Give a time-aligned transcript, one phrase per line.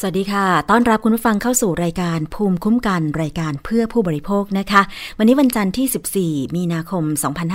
[0.00, 4.82] สวัสดีค่ะ ต้อนรับคุณผู้ฟังเข้าสู่รายการภูมิคุ้มกันรายการเพื่อผู้บริโภคนะคะ
[5.18, 5.86] วันนี้วันจันทร์ที่
[6.44, 7.04] 14 มีนาคม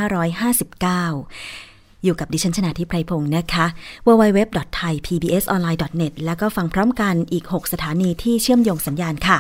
[0.04, 1.73] 2559
[2.04, 3.66] อยู่กับดิฉันชนะทิพไพรพงศ์นะคะ
[4.08, 9.38] www.thaipbsonline.net แล้วก็ฟังพร้อมกันอีก 6 สถานีที่เชื่อมโยงสัญญาณค่ะ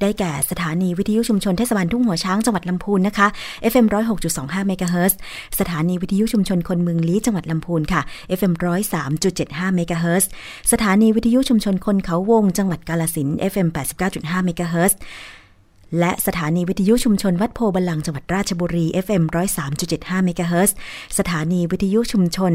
[0.00, 3.26] ได้แก่สถานีวิทยุชุมชนเทศบาลทุ่งหัวช้างจังหวัดลำพูนนะคะ
[3.72, 3.86] FM
[4.26, 5.12] 106.25เมกะเฮิรต
[5.60, 8.00] สถานีวิทยุชุมชนคนเมืองลี้จังหวัดลำพูนค่ะ
[8.38, 8.52] FM
[9.14, 10.30] 103.75เมกะเฮิรตซ์
[10.72, 13.68] สถานีวิทยุชุมชนคนเขาวง จังหวัดกาฬสินธุ์ FM
[14.06, 14.98] 89.5เมกะเฮิรตซ์
[15.98, 19.22] และสถานีวิทยุชุมชนวัดโพธิ์บัลลังก์จังหวัดราชบุรี FM
[19.74, 20.76] 103.75เมกะเฮิรตซ์
[21.18, 22.52] สถานีวิทยุชุมชน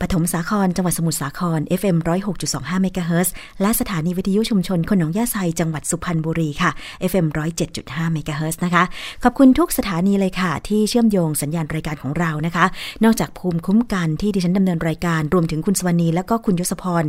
[0.00, 1.96] ปฐมสาครจังหวัดสมุทรสาคร FM
[2.40, 3.32] 106.25เมกะเฮิรตซ์
[3.62, 6.70] และสถานีวิทยุชุมชนคนหนองหญ้าไซจังหวัดสุพรรณบุรีค่ะ
[7.10, 7.26] FM
[7.70, 8.84] 107.5เมกะเฮิรตซ์นะคะ
[9.22, 12.64] ขอบคุณทุกสถานีเลยค่ะ ที่เชื่อมโยงสัญญาณรายการของเรานะคะ
[13.04, 17.04] นอกจากภูมิคุ้มกันที่ดิฉันดำเนินรายการรวมถึงคุณสวนีและก็คุณยศพร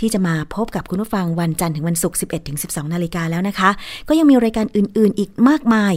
[0.00, 3.70] ที่จะมาพบกับคุณผู้ฟังวันจันทร์ถึงวันศุกร์11ถึง12นาฬิกาแล้วนะคะ
[4.08, 5.94] ก็ยังมีรายการอื่นๆ อีกมากมาย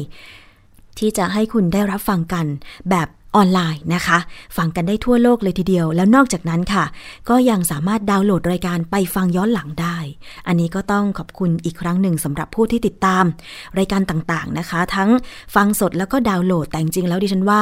[1.00, 2.46] ที่จะให้คุณได้รับฟังกัน
[2.90, 4.18] แบบออนไลน์นะคะ
[4.58, 6.86] ฟังกันได้ทั่วโลกเลยทีเดียว แล้วนอกจากนั้นค่ะ
[7.30, 9.98] ก็ยังสามารถดาวน์โหลดรายการไปฟังย้อนหลังได้
[10.48, 13.24] อันนี้ก็ต้องขอบคุณอีกครั้งหนึ่งสำหรับผู้ที่ติดตาม
[13.78, 15.10] รายการต่างๆนะคะ ทั้ง
[15.56, 17.62] ฟังสดแล้วก็ดาวน์โหลดแต่จริงๆแล้วดิฉันว่า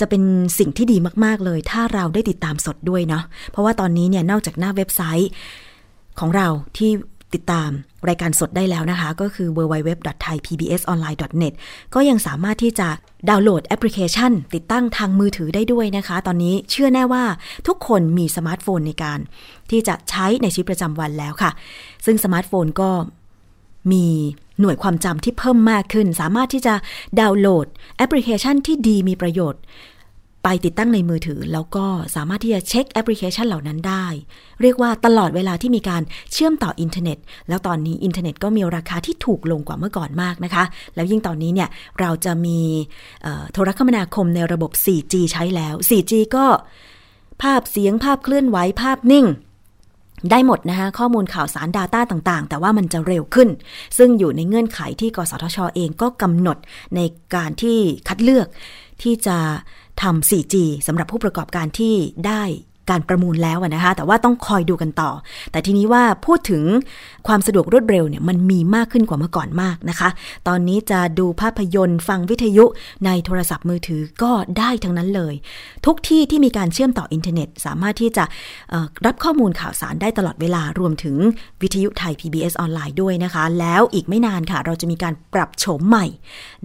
[0.00, 0.22] จะเป็น
[0.58, 5.30] สิ่งที่ดีมากๆเลย ถ้าเราได้ติดตามสดด้วยเนาะเพราะว่าตอนนี้เนี่ยนอกจากหน้าเว็บไซต์
[6.18, 6.90] ของเราที่
[7.34, 7.70] ติดตาม
[8.08, 11.52] รายการสดได้แล้วนะคะ ก็คือ www.thaipbsonline.net
[11.94, 12.88] ก็ยังสามารถที่จะ
[13.28, 17.24] ดาวน์โหลดแอปพลิเคชัน ติดตั้งทางมือถือได้ด้วยนะคะ ตอนนี้เชื่อแน่ว่า
[17.66, 19.18] ทุกคนมีสมาร์ทโฟนในการ
[19.70, 21.50] ที่จะใช้ในชีวิตประจำวันแล้วค่ะ
[22.04, 22.90] ซึ่งสมาร์ทโฟนก็
[23.92, 24.06] มี
[24.60, 26.74] หน่วยความจำที่เพิ่มมากขึ้น สามารถที่จะ
[27.20, 27.66] ดาวน์โหลด
[27.96, 29.60] แอปพลิเคชันที่ดีมีประโยชน์
[30.44, 34.06] ไปติดตั้งในมือถือ แล้วก็สามารถที่จะเช็คแอปพลิเคชันเหล่านั้นได้
[34.62, 36.02] เรียกว่าตลอดเวลาที่มีการ
[36.32, 37.18] เชื่อมต่ออินเทอร์เน็ต
[37.48, 40.64] แล้วตอนนี้อินเทอร์เน็ตก็มีราคาที่ถูกลงกว่าเมื่อก่อนมากนะคะ
[40.94, 41.68] แล้วยิ่งตอนนี้เนี่ย
[42.00, 42.60] เราจะมี
[43.52, 46.46] โทรคมนาคมในระบบ 4G ใช้แล้ว 4G ก็
[47.42, 49.26] ภาพเสียงภาพเคลื่อนไหวภาพนิ่ง
[50.30, 53.48] ได้หมดนะคะข้อมูลข่าวสาร Data ต่าง ๆ แต่ว่ามันจะเร็วขึ้น
[53.98, 56.58] ซึ่งอยู่ในเงื่อนไขที่กสทชเองก็กำหนด
[56.96, 57.00] ใน
[57.34, 58.46] การที่คัดเลือก
[59.02, 59.38] ที่จะ
[60.02, 60.54] ทำ 4G
[60.86, 61.94] สำหรับผู้ประกอบการที่
[62.26, 62.42] ได้
[62.90, 65.10] การประมูลแล้วนะคะ แต่ว่าต้องคอยดูกันต่อ
[65.52, 66.62] แต่ทีนี้ว่าพูดถึง
[67.26, 70.08] ความสะดวกรวดเร็วเนี่ยมันมีมากขึ้นกว่าเมื่อก่อนมากนะคะ
[70.48, 72.64] ตอนนี้จะดูภาพยนตร์ ฟังวิทยุ
[73.06, 75.34] ในโทรศัพท์มือถือก็ได้ทั้งนั้นเลย
[75.86, 78.24] ทุกที่ที่มีการเชื่อมต่ออินเทอร์เน็ต สามารถที่จะ
[79.06, 81.16] รับข้อมูลข่าวสารได้ตลอดเวลารวมถึง
[81.62, 86.06] วิทยุไทย PBS ออนไลน์ด้วยนะคะ แล้วอีกไม่นานค่ะ เราจะมีการปรับโฉมใหม่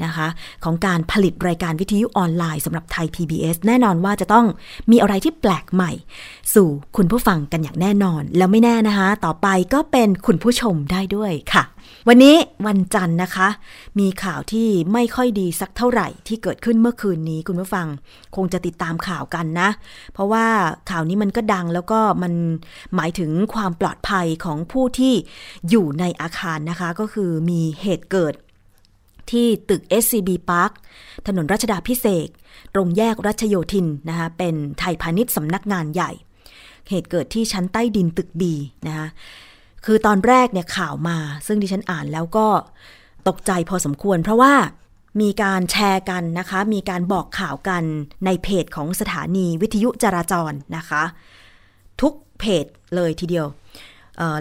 [0.03, 0.27] นะคะ
[0.63, 4.45] ของการผลิตรายการวิทยุออนไลน์สำหรับไทย PBS แน่นอนว่าจะต้อง
[4.91, 5.91] มีอะไรที่แปลกใหม่
[6.53, 11.63] สู่คุณผู้ฟังกันอย่างแน่นอน แล้วไม่แน่นะคะ ต่อไปก็เป็นคุณผู้ชมได้ด้วยค่ะ
[12.07, 12.35] วันนี้
[12.67, 13.47] วันจันทร์นะคะ
[13.99, 17.87] มีข่าวที่ไม่ค่อยดีสักเท่าไหร่ที่เกิดขึ้นเมื่อคืนนี้คุณผู้ฟัง
[18.35, 19.69] คงจะติดตามข่าวกันนะ
[20.13, 20.45] เพราะว่า
[20.89, 22.33] ข่าวนี้มันก็ดังแล้วก็มัน
[22.95, 25.13] หมายถึงความปลอดภัยของผู้ที่
[25.69, 28.33] อยู่ในอาคารนะคะ ก็คือมีเหตุเกิด
[29.31, 30.71] ที่ตึก SCB Park
[31.27, 32.31] ถนนรัชดาพิเศษก
[32.75, 36.11] ตรงแยกรัชโยธินนะคะเป็นไทยพาณิชย์สำนักงานใหญ่
[36.89, 38.53] เหตุเกิดที่ชั้นใต้ดินตึกบี
[38.87, 39.07] นะคะ
[39.85, 41.17] คือตอนแรกเนี่ยข่าวมา
[41.47, 42.47] ซึ่งดิฉันอ่านแล้วก็
[43.27, 44.53] ตกใจพอสมควร เพราะว่า
[45.21, 47.83] มีการแชร์กันนะคะ มีการบอกข่าวกัน
[48.25, 51.03] ในเพจของสถานีวิทยุจราจรนะคะ
[52.01, 52.65] ทุกเพจ
[52.95, 53.47] เลยทีเดียว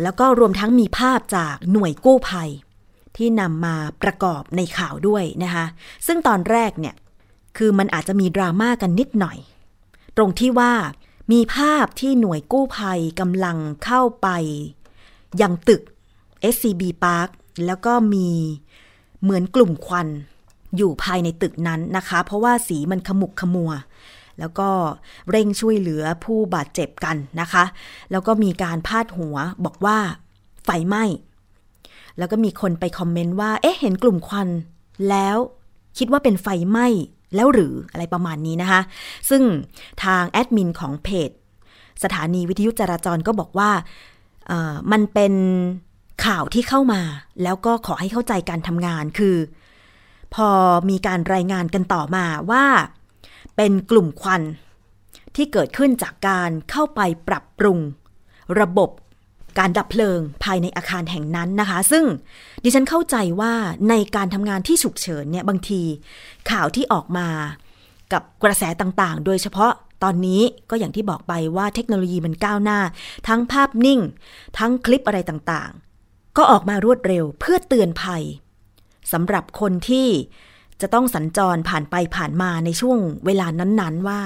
[0.02, 2.50] แล้วก็รวมทั้งมีภาพจากหน่วยกู้ภัย
[3.18, 5.64] ที่นำมาประกอบในข่าวด้วยนะคะ
[6.06, 6.94] ซึ่งตอนแรกเนี่ย
[7.56, 9.38] คือมันอาจจะมีดราม่ากันนิดหน่อย
[10.16, 10.72] ตรงที่ว่า
[11.32, 14.28] มีภาพที่หน่วยกู้ภัยกำลังเข้าไป
[15.42, 15.82] ยังตึก
[16.54, 17.28] SCB Park
[17.66, 18.28] แล้วก็มี
[19.22, 20.08] เหมือนกลุ่มควัน
[20.76, 23.72] อยู่ภายในตึกนั้นนะคะ เพราะว่าสีมันขมุกขมัว
[24.38, 24.68] แล้วก็
[25.30, 27.64] เร่งช่วยเหลือผู้บาดเจ็บกันนะคะ
[28.10, 29.98] แล้วก็มีการพาดหัวบอกว่า
[30.64, 31.04] ไฟไหม้
[32.18, 34.48] แล้วก็มีคนไปคอมเมนต์ว่า เอ๊ะ เห็นกลุ่มควัน
[35.08, 35.36] แล้ว
[35.98, 36.86] คิดว่าเป็นไฟไหม้
[37.34, 38.80] แล้วหรืออะไรประมาณนี้นะคะ
[39.30, 39.42] ซึ่ง
[40.04, 41.30] ทางแอดมินของเพจ
[42.02, 43.70] สถานีวิทยุจราจรก็บอกว่า
[44.92, 45.34] มันเป็น
[46.26, 47.02] ข่าวที่เข้ามา
[47.42, 49.36] แล้วก็ขอให้เข้าใจการทำงานคือ
[50.34, 50.48] พอ
[50.90, 52.64] มีการรายงานกันต่อมาว่า
[53.56, 54.42] เป็นกลุ่มควัน
[55.36, 57.78] ที่เกิดขึ้นจากการเข้าไปปรับปรุง
[58.60, 58.90] ระบบ
[59.58, 62.04] การดับเพลิงภายในอาคารแห่งนั้นนะคะ ซึ่ง
[62.64, 63.52] ดิฉันเข้าใจว่า
[63.88, 65.82] ในการทำงานที่ฉุกเฉินเนี่ยบางที
[66.50, 67.28] ข่าวที่ออกมา
[68.12, 72.80] กับกระแสต่างๆ โดยเฉพาะตอนนี้ก็อย่างที่บอกไปว่าเทคโนโลยีมันก้าวหน้า
[73.28, 74.00] ทั้งภาพนิ่ง
[74.58, 78.22] ทั้งคลิปอะไรต่างๆ ก็ออกมารวดเร็วเพื่อเตือนภัย
[79.12, 80.08] สำหรับคนที่
[80.80, 84.20] จะต้องสัญจรผ่านไปผ่านมาในช่วงเวลานั้นๆว่า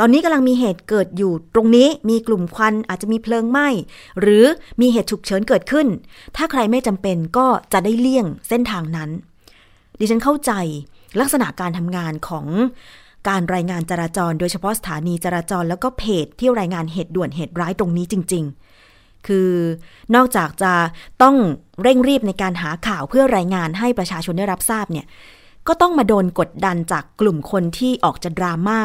[0.00, 3.68] ตอนนี้กำลังมีเหตุเกิดอยู่ ตรงนี้มีกลุ่มควันอาจจะมีเพลิงไหม้
[4.20, 4.44] หรือ
[4.80, 5.86] มีเหตุฉุกเฉินเกิดขึ้น
[6.36, 9.10] ถ้าใครไม่จำเป็นก็จะได้เลี่ยงเส้นทางนั้น
[9.98, 10.52] ดิฉันเข้าใจ
[11.20, 12.46] ลักษณะการทำงานของ
[13.28, 18.44] การรายงานจราจร โดยเฉพาะสถานีจราจร แล้วก็เพจที่รายงานเหตุด่วนเหตุร้ายตรงนี้จริง
[18.86, 19.50] ๆคือ
[20.14, 20.72] นอกจากจะ
[21.22, 21.36] ต้อง
[21.82, 25.06] เร่งรีบในการหาข่าวเพื่อรายงานให้ประชาชนได้รับทราบเนี่ย
[25.68, 28.80] ก็ต้องมาโดนกดดันจากกลุ่มคนที่ออกจะดราม่า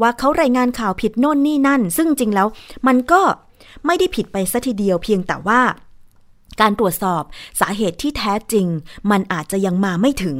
[0.00, 2.48] ว่าเขารายงานข่าวผิดโน่นนี่นั่น ซึ่งจริงแล้ว
[2.86, 3.22] มันก็
[3.86, 5.60] ไม่ได้ผิดไปซะทีเดียวเพียงแต่ว่า
[6.60, 7.22] การตรวจสอบ
[7.60, 8.66] สาเหตุที่แท้จริง
[9.10, 10.38] มันอาจจะยังมาไม่ถึง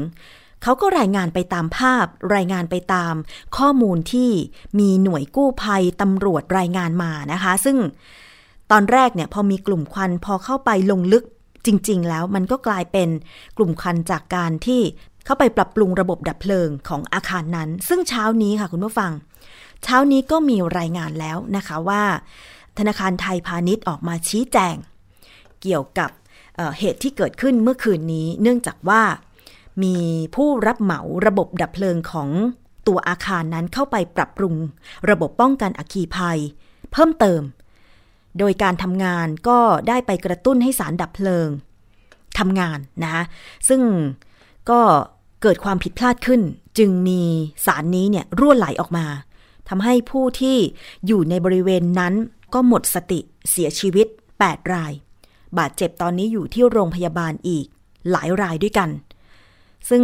[0.62, 3.14] เขาก็รายงานไปตามภาพ รายงานไปตาม
[3.56, 4.30] ข้อมูลที่
[4.78, 7.76] มีหน่วยกู้ภัยตำรวจรายงานมานะคะ ซึ่ง
[8.70, 11.24] ตอนแรกเนี่ยพอมีกลุ่มควันพอเข้าไปลงลึก
[11.66, 13.08] จริง ๆ แล้วมันก็กลายเป็น
[13.56, 14.80] กลุ่มควันจากการที่
[15.24, 19.12] เข้าไปปรับปรุงระบบดับเพลิงของอาคารนั้น ซึ่งเช้านี้ค่ะคุณผู้ฟัง
[19.84, 22.02] เช้านี้ก็มีรายงานแล้วนะคะว่า
[22.78, 24.76] ธนาคารไทยพาณิชย์ออกมาชี้แจง
[25.62, 26.10] เกี่ยวกับ
[26.56, 29.02] เเหตุที่เกิดขึ้นเมื่อคืนนี้ เนื่องจากว่า
[29.82, 29.96] มี
[30.36, 32.28] ผู้รับเหมาระบบดับเพลิงของ
[32.86, 34.54] ตัวอาคารนั้นเข้าไปปรับปรุง
[35.10, 36.38] ระบบป้องกันอัคคีภัย
[36.92, 37.42] เพิ่มเติม
[38.38, 39.58] โดยการทำงานก็
[39.88, 41.48] ได้ไปกระตุ้นให้สารดับเพลิง
[42.38, 43.22] ทำงานนะคะ
[43.68, 43.80] ซึ่ง
[44.70, 44.80] ก็
[45.42, 46.40] เกิดความผิดพลาดขึ้น
[46.78, 47.22] จึงมี
[47.66, 49.06] สารนี้เนี่ยรั่วไหลออกมา
[49.70, 50.56] ทำให้ผู้ที่
[51.06, 52.14] อยู่ในบริเวณนั้น
[52.54, 54.06] ก็หมดสติเสียชีวิต
[54.40, 54.92] 8 ราย
[55.58, 57.66] บาดเจ็บตอนนี้อยู่ที่โรงพยาบาลอีก
[58.10, 58.90] หลายรายด้วยกัน
[59.90, 60.02] ซึ่ง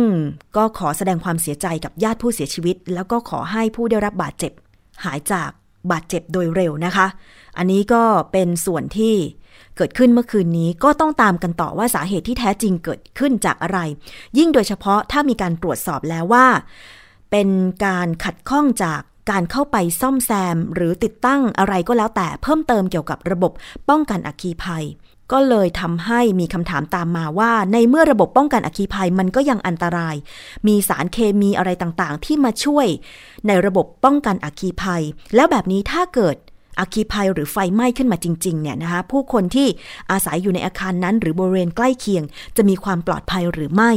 [0.56, 4.52] ก็ขอแสดงความเสียใจกับญาติผู้เสียชีวิต แล้วก็ขอให้ผู้ได้รับบาดเจ็บ
[5.04, 5.50] หายจาก
[5.90, 7.06] บาดเจ็บโดยเร็วนะคะ
[7.58, 9.14] อันนี้ก็เป็นส่วนที่
[9.76, 13.78] เกิดขึ้นเมื่อคืนนี้ก็ต้องตามกันต่อว่าสาเหตุที่แท้จริงเกิดขึ้นจากอะไร
[14.38, 16.46] ยิ่งโดยเฉพาะถ้ามีการตรวจสอบแล้วว่า
[17.30, 17.48] เป็น
[17.84, 23.52] การขัดข้องจาก การเข้าไปซ่อมแซม หรือติดตั้งอะไรก็แล้วแต่เพิ่มเติมเกี่ยวกับระบบ
[23.88, 24.84] ป้องกันอัคคีภัย
[25.32, 30.16] ก็เลยทำให้มีคำถามตามมาว่า ในเมื่อระบบป้องกันอัคคีภัยมันก็ยังอันตราย
[30.66, 32.86] มีสารเคมีอะไรต่างๆ ที่มาช่วย
[33.46, 35.02] ในระบบป้องกันอัคคีภัย
[35.34, 36.36] แล้วแบบนี้ถ้าเกิด
[36.78, 39.68] อัคคีภัยหรือไฟไหม้ขึ้นมาจริงๆเนี่ยนะคะผู้คนที่
[40.10, 42.24] อาศัยอยู่ในอาคารนั้น หรือบริเวณใกล้เคียง
[42.56, 43.92] จะมีความปลอดภัยหรือไม่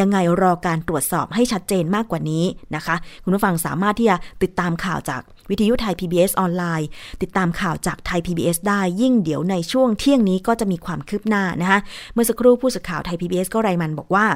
[0.00, 6.88] ยังไงรอการตรวจสอบให้ชัดเจนมากกว่านี้นะคะ คุณผู้ฟังสามารถที่จะติดตามข่าวจากวิทยุไทย PBS ออนไลน์
[7.22, 11.78] ติดตามข่าวจากไทย PBS ได้ยิ่งเดี๋ยวในช่วงเที่ยงนี้ก็จะมีความคืบหน้านะคะ
[12.12, 14.26] เมื่อสักครู่ผู้สื่อข่าวไทย PBS ก็รายงานบอกว่า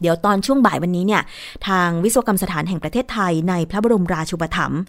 [0.00, 1.22] เดี๋ยวตอนช่วงบ่ายวันนี้เนี่ย
[1.68, 4.80] ทางวิศวกรรมสถานแห่งประเทศไทยในพระบรมราชูปถัมภ์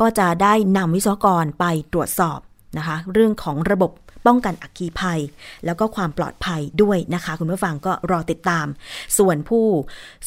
[0.00, 2.38] ก็จะได้นำวิศวกรไปตรวจสอบ
[2.78, 3.90] นะคะ เรื่องของระบบ
[4.26, 5.20] ป้องกันอัคคีภัย
[5.66, 8.66] แล้วก็ความปลอดภัยด้วยนะคะ คุณผู้ฟังก็รอติดตาม
[9.18, 9.64] ส่วนผู้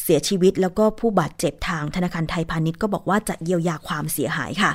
[0.02, 4.72] เสียชีวิตแล้วก็ผู้บาดเจ็บทางธนาคารไทยพาณิชย์ก็บอกว่าจะเยียวยาความเสียหายค่ะ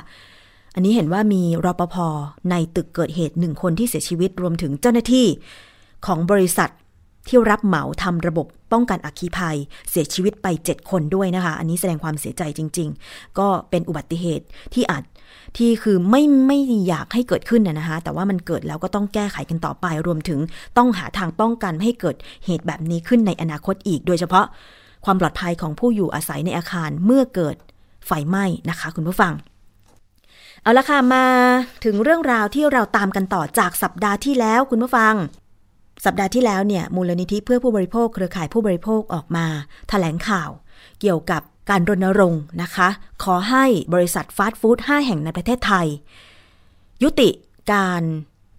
[0.74, 1.96] อันนี้เห็นว่ามีรปภ
[2.50, 5.26] ในตึกเกิดเหตุหนึ่งคนที่เสียชีวิตรวมถึงเจ้าหน้าที่
[6.06, 6.70] ของบริษัท
[7.28, 9.56] ที่รับเหมาทำระบบป้องกันอัคคีภัย
[9.90, 15.04] เสียชีวิตไป 7 คนด้วยนะคะ อันนี้แสดงความเสียใจจริง ๆ ก็เป็นอุบัติเหตุที่อาจ
[15.56, 16.58] ที่คือไม่ไม่
[16.88, 20.40] อยากให้เกิดขึ้นนะคะ แต่ว่ามันเกิดแล้วก็ต้องแก้ไขกันต่อไป รวมถึง
[20.76, 24.46] ต้องหาทางป้องกันให้เกิดเหตุแบบนี้ขึ้นในอนาคตอีก โดยเฉพาะ
[25.04, 27.56] ความปลอดภัยของผู้อยู่อาศัยในอาคารเมื่อเกิด
[28.06, 29.32] ไฟไหม้นะคะ คุณผู้ฟัง
[30.62, 31.24] เอาละค่ะมา
[31.84, 35.14] ถึงเรื่องราวที่เราตามกันต่อจากสัปดาห์ที่แล้วคุณผู้ฟัง
[36.04, 39.52] สัปดาห์ที่แล้วเนี่ยมูลนิธิเพื่อผู้บริโภคเครือข่ายผู้บริโภคออกมาถ
[39.88, 40.50] แถลงข่าว
[41.00, 42.88] เกี่ยวกับการรณรงค์นะคะ
[43.22, 43.64] ขอให้
[43.94, 45.86] บริษัทฟาสต์ฟู้ด5แห่งในประเทศไทย
[47.02, 47.30] ยุติ
[47.72, 48.02] การ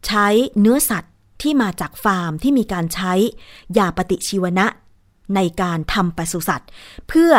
[0.08, 0.28] ใช้
[0.60, 3.14] เนื้อสัตว์ที่มาจากฟาร์มที่มีการใช้
[3.78, 4.68] ยาปฏิชีวนะ
[5.36, 6.70] ในการทำปศุสัตว์
[7.08, 7.34] เพื่อ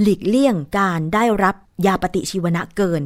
[0.00, 1.54] หลีกเลี่ยงการได้รับ
[1.86, 3.02] ยาปฏิชีวนะเกิน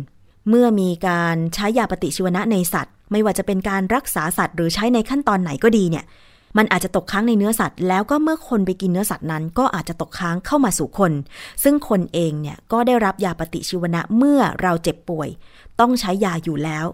[0.48, 6.04] เมื่อมีการใช้ยาปฏิชีวนะในสัตว์ ไม่ว่าจะเป็นการรักษาสัตว์หรือใช้ในขั้นตอนไหนก็ดีเนี่ย
[6.56, 11.12] มันอาจจะตกค้างในเนื้อสัตว์ แล้วก็เมื่อคนไปกินเนื้อสัตว์นั้น ก็อาจจะตกค้างเข้ามาสู่คน
[11.62, 15.28] ซึ่งคนเองเนี่ยก็ได้รับยาปฏิชีวนะเมื่อเราเจ็บป่วย
[15.80, 16.86] ต้องใช้ยาอยู่แล้ว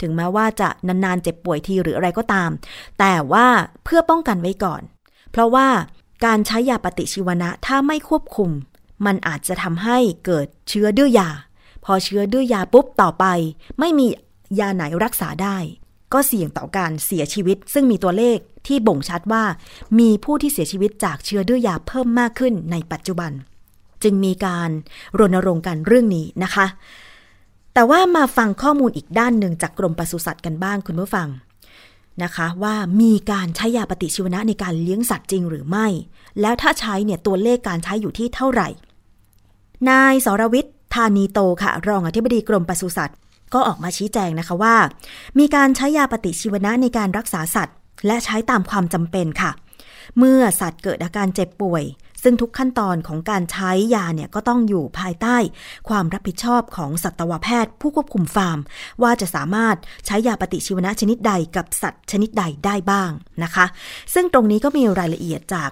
[0.00, 2.50] ถึงแม้ว่าจะนานๆเจ็บป่วยทีหรืออะไรก็ตาม
[2.98, 3.46] แต่ว่า
[3.84, 4.82] เพื่อป้องกันไว้ก่อน
[5.30, 5.66] เพราะว่า
[6.24, 8.50] การใช้ยาปฏิชีวนะถ้าไม่ควบคุม
[9.06, 11.28] มันอาจจะทำให้เกิดเชื้อดื้อยา
[11.84, 13.24] พอเชื้อดื้อยาปุ๊บต่อไป
[13.78, 14.06] ไม่มี
[14.58, 15.58] ยาไหนรักษาได้
[16.12, 19.44] ก็เสี่ยงต่อการเสียชีวิต ซึ่งมีตัวเลขที่บ่งชัดว่า
[19.98, 23.32] มีผู้ที่เสียชีวิตจากเชื้อดื้อยาเพิ่มมากขึ้นในปัจจุบัน
[24.02, 24.70] จึงมีการ
[25.18, 26.66] รณรงค์กันเรื่องนี้นะคะ
[27.74, 31.28] แต่ว่ามาฟังข้อมูลอีกด้านหนึ่งจากกรมปศุสัตว์กันบ้างคุณผู้ฟัง
[32.22, 35.86] นะคะว่ามีการใช้ยาปฏิชีวนะในการเลี้ยงสัตว์จริงหรือไม่
[36.40, 38.68] แล้วถ้าใช้เนี่ยตัวเลขการใช้อยู่ที่เท่าไหร่
[39.90, 43.16] นายสรวิทย์ธานีโตค่ะ รองอธิบดีกรมปศุสัตว์
[43.54, 44.76] ก็ออกมาชี้แจงนะคะว่า
[45.38, 49.50] มีการใช้ยาปฏิชีวนะในการรักษาสัตว์ และใช้ตามความจำเป็นค่ะ
[50.18, 51.84] เมื่อสัตว์เกิดอาการเจ็บป่วย
[52.22, 55.36] ซึ่งทุกขั้นตอนของการใช้ยาเนี่ยก็ต้องอยู่ภายใต้
[55.88, 58.58] ความรับผิดชอบของสัตวแพทย์ ผู้ควบคุมฟาร์ม
[59.02, 63.10] ว่าจะสามารถใช้ยาปฏิชีวนะชนิดใดกับสัตว์ชนิดใดได้บ้าง
[63.44, 63.66] นะคะ
[64.14, 65.70] ซึ่งตรงนี้ก็มีรายละเอียดจาก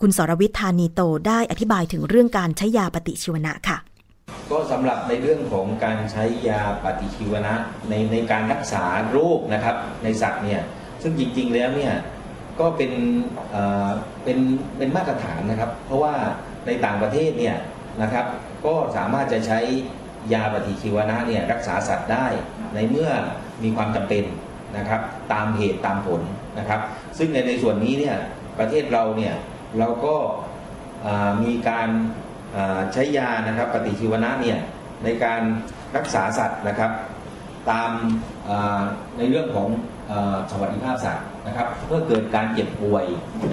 [0.00, 3.78] คุณสรวิทธานีโตได้อธิบายถึงเรื่องการใช้ยาปฏิชีวนะค่ะ
[4.50, 7.54] ก็สำหรับในเรื่องของการใช้ยาปฏิชีวนะ
[7.88, 10.60] ในในการรักษาโรคนะครับในสัตว์เนี่ย
[11.02, 11.94] ซึ่งจริงๆแล้วเนี่ย
[12.60, 12.92] ก็เป็น
[14.24, 14.38] เป็น
[14.78, 16.14] เป็นมาตรฐานนะครับ เพราะว่า
[16.66, 17.56] ในต่างประเทศเนี่ย
[18.02, 18.26] นะครับ
[18.66, 19.60] ก็สามารถจะใช้
[20.32, 22.26] ยาปฏิชีวนะเนี่ยรักษาสัตว์ได้
[22.74, 23.10] ในเมื่อ
[23.62, 24.24] มีความจำเป็น
[24.76, 25.00] นะครับ
[25.32, 26.20] ตามเหตุตามผล
[26.58, 26.80] นะครับ
[27.18, 28.16] ซึ่งในในส่วนนี้เนี่ย
[28.58, 29.34] ประเทศเราเนี่ย
[29.78, 30.16] เราก็
[31.42, 31.88] มีการ
[32.92, 34.58] ใช้ยานะครับปฏิชีวนะเนี่ย
[35.04, 35.40] ในการ
[35.96, 36.90] รักษาสัตว์นะครับ
[37.70, 37.90] ตาม
[39.18, 39.68] ในเรื่องของ
[40.50, 43.04] สวัสดิภาพสัตว์นะครับเมื่อเกิดการเจ็บป่วย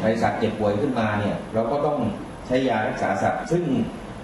[0.03, 1.97] ในสัตว์เจ็บป่วยขึ้นมาเนี่ยเราก็ต้อง
[2.47, 3.63] ใช้ยารักษาสัตว์ ซึ่ง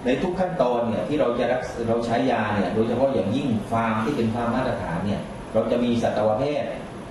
[0.04, 1.46] ในทุกขั้นตอนเนี่ยที่เราจะ
[1.88, 5.20] เราใช้ยาเนี่ยโดยเฉพาะอย่างยิ่งฟาร์มที่เป็นฟาร์มมาตรฐานเนี่ย
[5.52, 6.70] เราจะมีสัตวแพทย์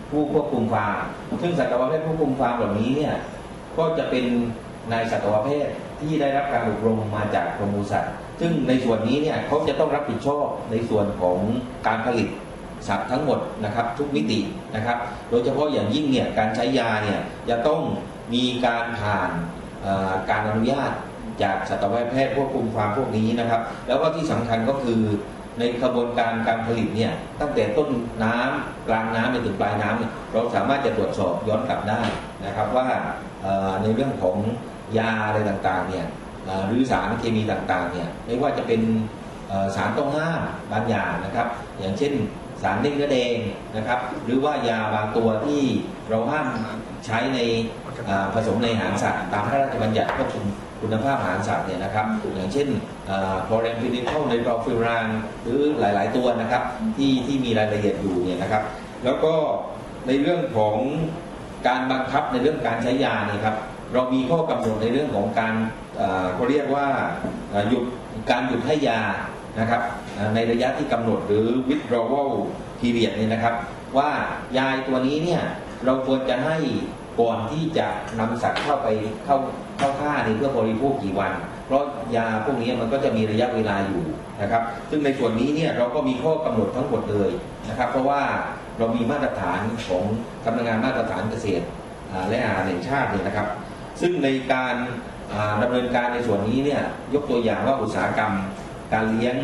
[0.10, 1.04] ผู้ควบคุมฟาร์ม
[1.42, 3.16] ซึ่งสัตวแพทย์ผู้ควบคุมฟาร์มเหล่านี้เนี่ย
[3.78, 4.26] ก็จะเป็น
[4.92, 11.38] นายสัตวแพทย์ ที่ได้รับการอบรมมาจากกรมปศุสัตว์ซึ่งในส่วนนี้เนี่ยเขาจะต้องรับผิดชอบในส่วนของ
[11.88, 12.27] การผลิต
[12.88, 14.39] สัตว์ทั้งหมดนะครับทุกมิติ
[14.75, 14.98] นะครับ
[15.30, 17.82] โดยเฉพาะอย่างยิ่งเนี่ยการใช้ยาเนี่ยจะต้อง
[18.34, 19.32] มีการผ่าน
[20.30, 20.92] การอนุญาต
[21.44, 25.01] จากสัตวแพทย์ควบคุมฟามพวกนี้นะครับ แล้วก็ที่สำคัญก็คือ
[25.60, 27.89] ในกระบวนการการผลิตเนี่ยตั้งแต่ต้น
[28.24, 32.01] น้ำกลางน้ำไปถึงปลายน้ำเราสามารถจะตรวจสอบย้อนกลับได้
[32.46, 32.88] นะครับว่า
[33.82, 34.38] ในเรื่องของ
[34.98, 36.06] ยาอะไรต่างๆเนี่ย
[36.67, 38.82] หรือสารเคมีต่างๆเนี่ยไม่ว่าจะเป็น
[39.75, 40.41] สารต้องห้าม
[40.72, 41.48] บางอย่างนะครับ
[41.79, 42.13] อย่างเช่น
[42.62, 43.38] สารเล่งเนื้อแดง
[43.77, 45.62] นะครับ หรือว่ายาบางตัวที่
[46.10, 46.48] เราห้าม
[47.06, 47.39] ใช้ใน
[48.34, 50.46] ผสมในอาหารสัตว์ตามพระราชบัญญัติควบคุม
[50.82, 52.67] คุณภาพอาหารสัตว์เนี่ยนะครับ อย่างเช่น
[53.46, 55.08] โพรแรมฟินิคอลในกรฟิราน
[55.44, 56.63] หรือหลาย ๆ ตัวนะครับ
[56.98, 58.63] ที่ที่มีรายละเอียดอยู่เนี่ยนะครับ
[59.06, 59.34] แล้วก็
[60.08, 60.75] ในเรื่องของ
[61.67, 63.56] การบังคับในเรื่องการใช้ยาเนี่ยครับ
[63.94, 65.53] เรามีข้อกำหนดในเรื่องของการ
[66.36, 66.88] เขาเรียกว่า
[67.70, 67.84] หยุด
[68.32, 69.01] การหยุดให้ยา
[69.60, 69.82] นะครับ
[70.36, 72.32] ในระยะที่กำหนดหรือ withdrawal
[72.79, 73.53] period เนี่ยนะครับ
[73.98, 74.10] ว่า
[74.58, 75.41] ยาตัวนี้เนี่ย
[75.86, 76.58] เราควรจะให้
[77.22, 77.88] ก่อนที่จะ
[78.20, 78.88] นำสัตว์เข้าไป
[79.26, 79.38] เข้า
[79.78, 81.32] เข้าค่าในเพื่อบริโภคกี่วัน
[81.65, 81.84] เพราะ
[82.15, 84.04] ยาพวกนี้มันก็จะมีระยะเวลาอยู่
[84.41, 87.30] นะครับ ซึ่งในส่วนนี้เนี่ยเราก็มีข้อกำหนดทั้งหมดเลย
[87.69, 88.21] นะครับ เพราะว่า
[88.78, 90.04] เรามีมาตรฐานของ
[90.45, 91.65] สำนักงานมาตรฐานเกษตร
[92.30, 93.47] และอาหารแห่งชาติเนี่ยนะครับ
[94.02, 94.76] ซึ่งในการ
[95.62, 96.82] ดำเนินการในส่วนนี้เนี่ย
[97.14, 98.34] ยกตัวอย่างว่าอุตสาหกรรม
[98.94, 99.36] การเลี้ยง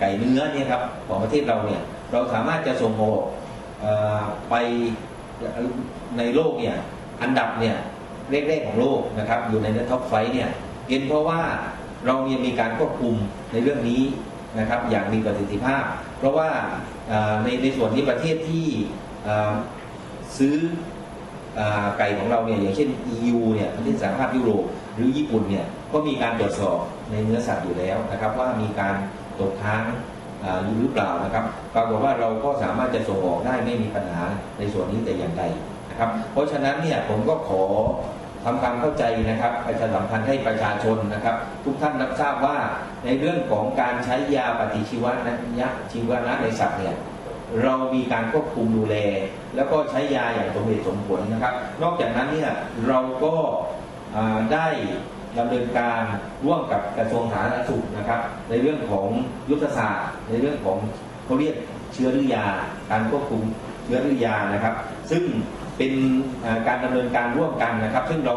[0.00, 1.82] ไก่เนื้อเนี่ยครับของประเทศเราเนี่ย
[2.12, 3.20] เราสามารถจะส่งออก
[4.50, 4.54] ไป
[6.18, 6.76] ในโลกเนี่ย
[7.22, 7.76] อันดับเนี่ย
[8.30, 10.48] แรกๆของโลกนะครับอยู่ในท็อปไฟเนี่ย
[10.86, 11.42] เป็นเพราะว่า
[12.06, 13.14] เรามีมีการควบคุม
[13.52, 14.02] ในเรื่องนี้
[14.58, 15.84] นะครับอย่างมีประสิทธิภาพ
[16.18, 16.48] เพราะว่า
[17.44, 18.66] ในในส่วนนี้ประเทศที่
[20.38, 20.56] ซื้อ
[21.98, 24.64] ไก่ของเราเนี่ยอย่างเช่น EU เนี่ยประเทศสหภาพยุโรป
[24.94, 26.78] หรือญี่ปุ่นเนี่ยก็มีการตรวจสอบ
[27.10, 28.94] ในเนื้อสัตว์อยู่แล้วนะครับ ว่ามีการ
[29.38, 29.84] ตกค้าง
[30.78, 34.22] หรือเปล่านะครับปรากฏว่าเราก็สามารถจะส่งออกได้ไม่มีปัญหา
[34.58, 35.44] ในส่วนนี้แต่อย่างใด
[35.90, 37.62] นะครับ เพราะฉะนั้นเนี่ยผมก็ขอ
[38.44, 42.58] ทำความเข้าใจนะครับประชาสัมพันธ์ให้ประชาชนนะครับ ทุกท่านรับทราบว่า
[43.04, 46.94] ในเรื่องของการใช้ยาปฏิชีวนะยะชีวนะในสัตว์เนี่ย
[47.62, 48.96] เรามีการควบคุมดูแล
[49.56, 52.52] แล้วก็ใช้ยาอย่างสมเหตุสมผลนะครับ นอกจากนั้นเนี่ย
[52.88, 53.34] เราก็
[54.52, 54.66] ได้
[55.38, 56.02] ดำเนินการ
[56.44, 59.06] ร่วมกับกระทรวงสาธารณสุขนะครับ ในเรื่องของ
[59.50, 60.78] ยุทธศาสตร์ ในเรื่องของ
[61.24, 61.56] เขาเรียก
[61.92, 62.46] เชื้อหรือยา
[62.90, 63.42] การควบคุม
[63.84, 64.74] เชื้อหรือยานะครับ
[65.10, 65.22] ซึ่ง
[65.78, 65.92] เป็น
[66.68, 68.36] การดำเนินการร่วมกันนะครับ ซึ่งเรา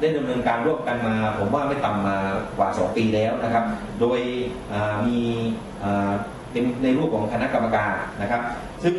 [0.00, 2.16] ได้ดำเนินการร่วมกันมา ผมว่าไม่ต่ำมา
[2.58, 3.64] กว่า 2 ปีแล้วนะครับ
[4.00, 4.20] โดย
[5.06, 5.20] มี
[6.52, 8.42] เป็นในรูปของคณะกรรมการนะครับ
[8.84, 8.96] ซึ่ง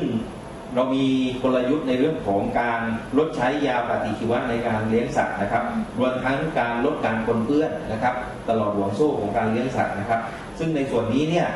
[0.75, 1.05] เรามี
[1.43, 2.81] กลยุทธ์ในเรื่องของการ
[3.17, 5.63] ลดใช้ยาปฏิชีวะในการเลี้ยงสัตว์นะครับ
[5.99, 8.15] รวมทั้งการลดการปนเปื้อนนะครับ
[8.49, 10.21] ตลอดห่วงโซ่ของการเลี้ยงสัตว์นะครับ
[10.59, 11.47] ซึ่งในส่วนนี้เนี่ย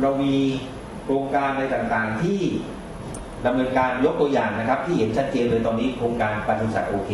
[0.00, 0.34] เรามี
[1.04, 2.40] โครงการในต่างๆที่
[3.46, 7.12] ดำเนินการยกตัวอย่างนะครับ ที่เห็นชัดเจนเลยตอนนี้โครงการปศุสัตว์โอเค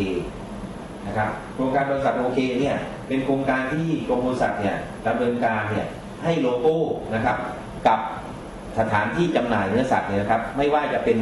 [1.07, 2.75] นะครับโครงการปศุสัตว์โอเคเนี่ย
[3.07, 4.75] เป็นโครงการที่กรมปศุสัตว์เนี่ย
[5.07, 5.87] ดำเนินการเนี่ย
[6.27, 6.77] ให้โลโก้
[7.15, 7.37] นะครับ
[7.87, 7.99] กับ
[8.79, 11.17] สถานที่จำหน่ายเนื้อสัตว์เนี่ยนะครับ ไม่ว่าจะเป็น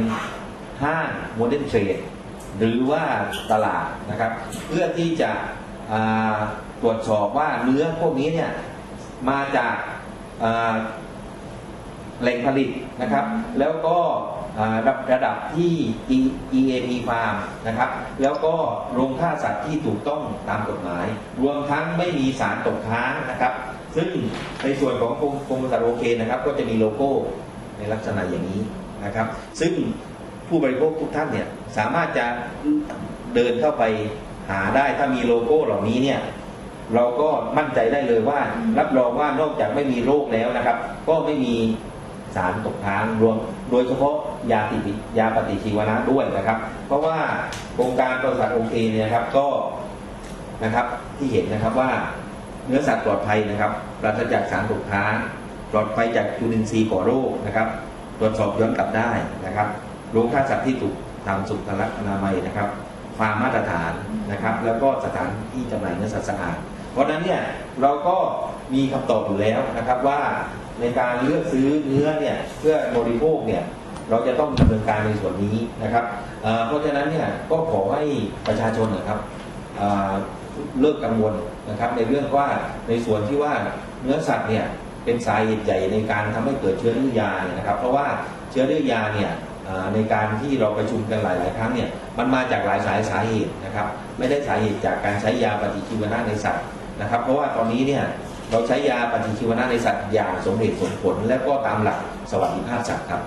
[0.82, 1.96] ห้างโมเดิร์นเทรด
[2.58, 3.02] หรือว่า
[3.52, 4.32] ตลาดนะครับ
[4.68, 5.30] เพื่อที่จะ
[6.82, 8.50] ตรวจสอบว่าเนื้อพวกนี้เนี่ย
[9.30, 9.74] มาจาก
[12.20, 12.70] แหล่งผลิต
[13.02, 13.24] นะครับ
[13.58, 13.98] แล้วก็
[15.12, 15.72] ระดับที่
[16.16, 17.90] E- EAP Farm นะครับ
[18.22, 18.54] แล้วก็
[18.94, 21.06] โรงฆ่าสัตว์ที่ถูกต้องตามกฎหมาย
[21.42, 23.52] รวมทั้งไม่มีสารตกค้างนะครับ
[23.96, 24.08] ซึ่ง
[24.62, 27.10] ในส่วนของกรมกรมปศุสัตว์โอเคนะครับ ก็จะมีโลโก้
[27.78, 28.60] ในลักษณะอย่างนี้
[29.04, 29.26] นะครับ
[29.60, 29.72] ซึ่ง
[30.48, 32.26] ผู้บริโภคทุกท่านเนี่ยสามารถจะ
[33.34, 33.84] เดินเข้าไป
[34.50, 36.20] หาได้ถ้ามีโลโก้เหล่านี้เนี่ย
[36.94, 37.28] เราก็
[37.58, 38.40] มั่นใจได้เลยว่า
[38.78, 40.76] รับรองว่านอกจากไม่มีโรคแล้วนะครับ
[41.08, 41.54] ก็ไม่มี
[42.34, 43.36] สารตกค้างรวม
[43.70, 44.14] โดยเฉพาะ
[44.52, 44.78] ยาติ
[45.18, 47.16] ยาปฏิชีวนะด้วยนะครับ เพราะว่า
[47.74, 49.46] โครงการบริษัทโอเคเนี่ยครับก็
[50.64, 50.86] นะครับ
[51.18, 51.90] ที่เห็นนะครับว่า
[52.68, 55.14] เนื้อสัตว์ปลอดภัยนะครับปราศจากสารตกค้าง
[55.72, 57.68] ปลอดภัยจากจุลินทรีย์ก่อโรคนะครับ
[58.18, 59.10] ตรวจสอบย้อนกลับได้
[59.46, 59.68] นะครับ
[60.12, 60.94] โรงฆ่าสัตว์ที่ถูก
[61.26, 62.68] ตามสุขลักษณะอนามัยนะครับ
[63.18, 63.92] ความมาตรฐาน
[64.32, 66.56] นะครับ แล้วก็สถานที่จำหน่ายเนื้อสัตว์สะอาด
[66.92, 67.40] เพราะฉะนั้นเนี่ย
[67.82, 68.16] เราก็
[68.74, 70.20] มีคำตอบอยู่แล้วนะครับว่า
[70.80, 73.62] ในการเลือกซื้อเนื้อเนี่ยเพื่อบริโภคเนี่ย
[74.10, 76.04] เราจะต้องดำเนินการในส่วนนี้นะครับ
[76.66, 78.02] เพราะฉะนั้นเนี่ยก็ขอให้
[78.46, 79.18] ประชาชนนะครับ
[80.80, 81.34] เลิกกังวล
[81.70, 82.48] นะครับในเรื่องว่า
[82.88, 83.54] ในส่วนที่ว่า
[84.02, 84.64] เนื้อสัตว์เนี่ย
[85.04, 88.06] เป็นสาเหตุใหญ่ในการทำให้เกิดเชื้อดื้อยาเนี่ยนะครับ เพราะว่า
[88.50, 89.30] เชื้อดื้อยาเนี่ย
[89.94, 93.86] ในการที่เราประชุมกันหลายๆครั้งเนี่ยมันมาจากหลายสายสาเหตุนะครับ
[94.18, 96.64] ไม่ได้สาเหตุจากการใช้ยาปฏิชีวนะในสัตว์
[97.00, 98.04] นะครับ เพราะว่าตอนนี้เนี่ย
[98.50, 101.98] เราใช้ยาปฏิชีวนะในสัตว์อย่างสมเหตุสมผล และก็ตามหลัก
[102.30, 103.22] สวัสดิภาพสัตว์ครับ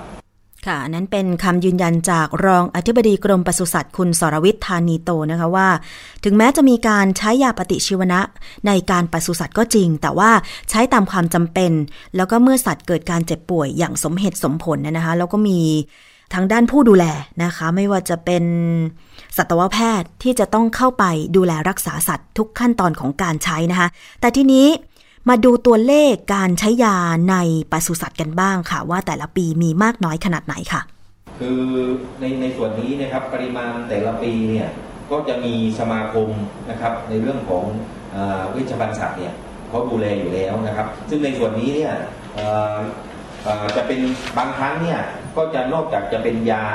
[0.67, 5.67] ค่ะนนั้นเป็นคำยืนยันจากรองอธิบดีกรมปศุสัตว์คุณสรวิทย์ธานีโตนะคะว่า
[6.23, 8.21] ถึงแม้จะมีการใช้ยาปฏิชีวนะ
[8.67, 10.31] ในการปศุสัตว์ก็จริง แต่ว่า
[10.69, 11.71] ใช้ตามความจำเป็น
[12.15, 15.59] แล้วก็เมื่อสัตว์เกิดการเจ็บป่วยอย่างสมเหตุสมผลนะคะแล้วก็มี
[16.33, 17.05] ทางด้านผู้ดูแล
[17.43, 18.43] นะคะ ไม่ว่าจะเป็น
[19.37, 23.87] สัตวแพทย์ที่จะต้องเข้าไปดูแลรักษาสัตว์ทุกขั้นตอนของการใช้นะคะ
[24.21, 24.67] แต่ทีนี้
[25.29, 26.97] มาดูตัวเลขการใช้ยา
[27.31, 27.35] ใน
[27.71, 30.81] ปศุสัตว์กันบ้างค่ะ ว่าแต่ละปีมีมากน้อยขนาดไหนค่ะ
[31.39, 31.61] คือ
[32.19, 34.67] ในในส่วนนี้นะครับปริมาณแต่ละปีเนี่ย
[35.11, 36.29] ก็จะมีสมาคม
[36.69, 37.63] นะครับในเรื่องของ
[38.11, 38.17] เอ
[38.55, 39.33] วิชภัณฑ์สัตว์เนี่ย
[39.69, 41.93] เขาดูแลอยู่แล้วนะครับ ซึ่งในส่วนนี้เนี่ย
[43.75, 43.99] จะเป็น
[44.37, 44.99] บางครั้งเนี่ย
[45.37, 46.65] ก็จะนอกจากจะเป็นยา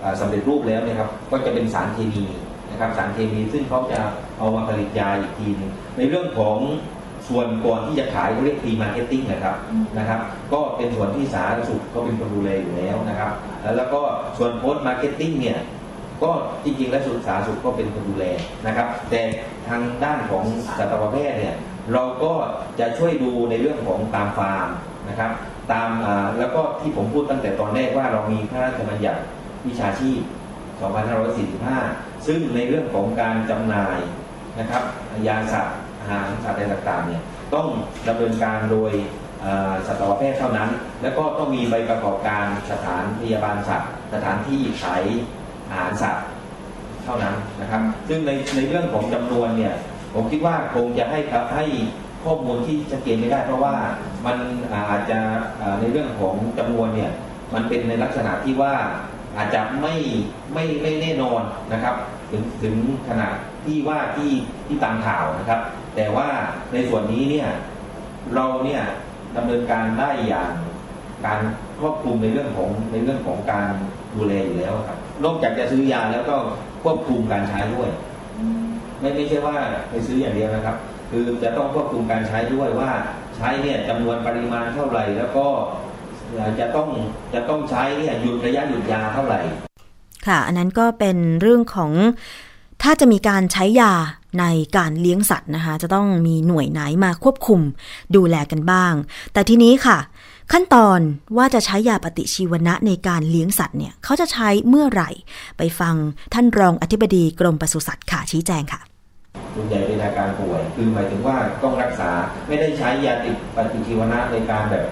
[0.00, 2.24] เอ่อสำเร็จรูปแล้วนี่ยครับ ก็จะเป็นสารเคมี
[2.70, 4.00] นะครับสารเคมีซึ่งเขาจะ
[4.38, 6.56] เอามาผลิตยาอีกทีนึงในเรื่องของ
[7.30, 9.56] ส่วนก่อนที่จะขายเขาเรียก pre-marketing นะครับ
[9.98, 10.20] นะครับ
[10.52, 13.30] ก็เป็นส่วนที่สาธารณสุขเขาเป็นคนดูแลอยู่แล้วนะครับ
[13.62, 14.00] แล้วแล้วก็
[14.38, 15.58] ส่วน post-marketing เนี่ย
[16.22, 16.30] ก็
[16.64, 18.26] จริงๆ แล้วสุขสาธารณสุขก็เป็นคนดูแล
[18.66, 19.20] นะครับ แต่
[19.68, 20.44] ทางด้านของ
[20.78, 21.54] สัตวแพทย์เนี่ย
[21.92, 22.32] เราก็
[22.80, 24.68] จะช่วยดูในเรื่องของตามฟาร์ม
[25.08, 25.30] นะครับ
[25.72, 29.20] ตามอ่าแล้วก็ที่ผมพูดตั้งแต่ตอนแรกว่าเรามีพระราชบัญญัติ
[29.66, 30.20] วิชาชีพ
[31.38, 33.98] 2545 ซึ่งในเรื่องของการจำหน่าย
[34.60, 34.82] นะครับ
[35.26, 35.76] ยาสัตว์
[36.10, 37.22] อาหาสัตว์อะไรต่างๆเนี่ย
[37.54, 37.66] ต้อง
[38.08, 38.92] ดำเนินการโดย
[39.86, 40.68] สัตวแพทย์เท่านั้น
[41.02, 45.02] แล้วก็ต้องมีใบประกอบการสถานพยาบาลสัตว์ สถานที่ขาย
[45.70, 46.24] อาหารสัตว์
[47.04, 49.74] เท่านั้นนะครับ ซึ่งในในเรื่องของจำนวนเนี่ย
[50.14, 51.66] ผมคิดว่าคงจะให้ครับให้
[52.24, 53.74] ข้อมูลที่ชัดเจนไม่ได้ เพราะว่า
[54.26, 54.36] มัน
[54.90, 55.18] อาจจะ
[55.80, 57.10] ในเรื่องของจำนวนเนี่ย
[57.54, 58.74] มันเป็นในลักษณะที่ว่า
[59.36, 59.94] อาจจะไม่
[60.52, 61.42] ไม่ไม่แน่นอน
[61.72, 61.94] นะครับ
[62.30, 62.74] ถึงถึง
[63.08, 64.32] ขนาดที่ว่าที่
[64.66, 65.60] ที่ตามข่าวนะครับ
[66.00, 66.28] แต่ว่า
[66.72, 67.48] ในส่วนนี้เนี่ย
[68.34, 68.82] เราเนี่ย
[69.36, 70.52] ดำเนินการได้อย่าง
[71.26, 71.40] การ
[71.80, 73.66] ครอบคลุมในเรื่องของในเรื่องของการ
[74.16, 76.36] ดูแลอยู่แล้วครับนอกจากจะซื้อยาแล้วก็
[76.82, 77.90] ควบคุมการใช้ด้วย
[79.00, 79.56] ไม่ไม่ใช่ว่า
[79.90, 80.76] ไปซื้ออย่างเดียวนะครับ
[81.10, 82.90] คือจะต้องควบคุมการใช้ด้วยว่า
[83.36, 85.46] ใช้เนี่ยจำนวนปริมาณเท่าไหร่แล้วก็
[86.60, 86.88] จะต้อง
[87.34, 89.40] จะต้องใช้เนี่ยหยุดระยะหยุดยาเท่าไหร่
[90.26, 91.90] ค่ะ อันนั้นก็เป็นเรื่องของ
[92.82, 93.92] ถ้าจะมีการใช้ยา
[94.40, 94.44] ใน
[94.76, 97.60] การเลี้ยงสัตว์นะคะ จะต้องมีหน่วยไหนมาควบคุม
[98.16, 98.92] ดูแลกันบ้าง
[99.32, 99.98] แต่ทีนี้ค่ะ
[100.52, 101.00] ขั้นตอน
[101.36, 105.10] ว่าจะใช้ยาปฏิชีวนะในการเลี้ยงสัตว์เนี่ยเขาจะใช้เมื่อไหร่
[105.58, 105.94] ไปฟัง
[106.34, 108.80] ท่านรองอธิบดีกรมปศุสัตว์ค่ะชี้แจงค่ะ
[109.54, 112.08] ส่วนใหญ่เป็นอาการป่วย คือหมายถึงว่าต้องรักษา
[112.48, 114.84] ไม่ได้ใช้ยาติดปฏิชีวนะในการแบบ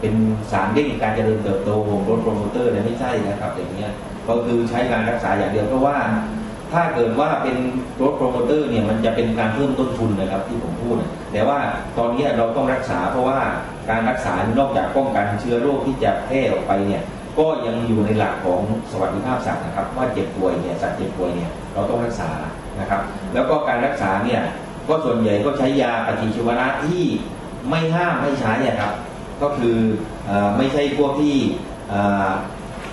[0.00, 0.14] เป็น
[0.52, 3.92] สารเร่งการเจริญเติบโต growth promoter เนี่ยไม่ใช่นะครับอย่างเงี้ย
[4.28, 5.96] ก็คือใช้การรักษาอย่างเดียวเพราะว่า
[6.72, 7.56] ถ้าเกิดว่าเป็น
[8.00, 11.58] growth promoter เนี่ยมันจะเป็นการเพิ่มต้นทุนนะครับที่ผมพูดนะแต่ว่า
[11.98, 13.40] ตอนนี้เราต้องรักษาเพราะว่า
[13.90, 17.02] การรักษานอกจากป้องกันเชื้อโรคที่จะแพร่ออกไปเนี่ย
[17.38, 22.30] ก็ยังอยู่ในหลักของสวัสดิภาพสัตว์นะครับ ว่าเจ็บป่วยเนี่ยสัตว์เจ็บป่วยเนี่ยเราต้องรักษา
[22.80, 23.00] นะครับ
[23.34, 24.40] แล้วก็การรักษาเนี่ย
[24.88, 27.02] ก็ส่วนใหญ่ก็ใช้ยาปฏิชีวนะที่
[27.68, 28.92] ไม่ห้ามให้ใช้อะครับ
[29.42, 29.76] ก็คือ
[30.28, 31.36] อไม่ใช่พวกที่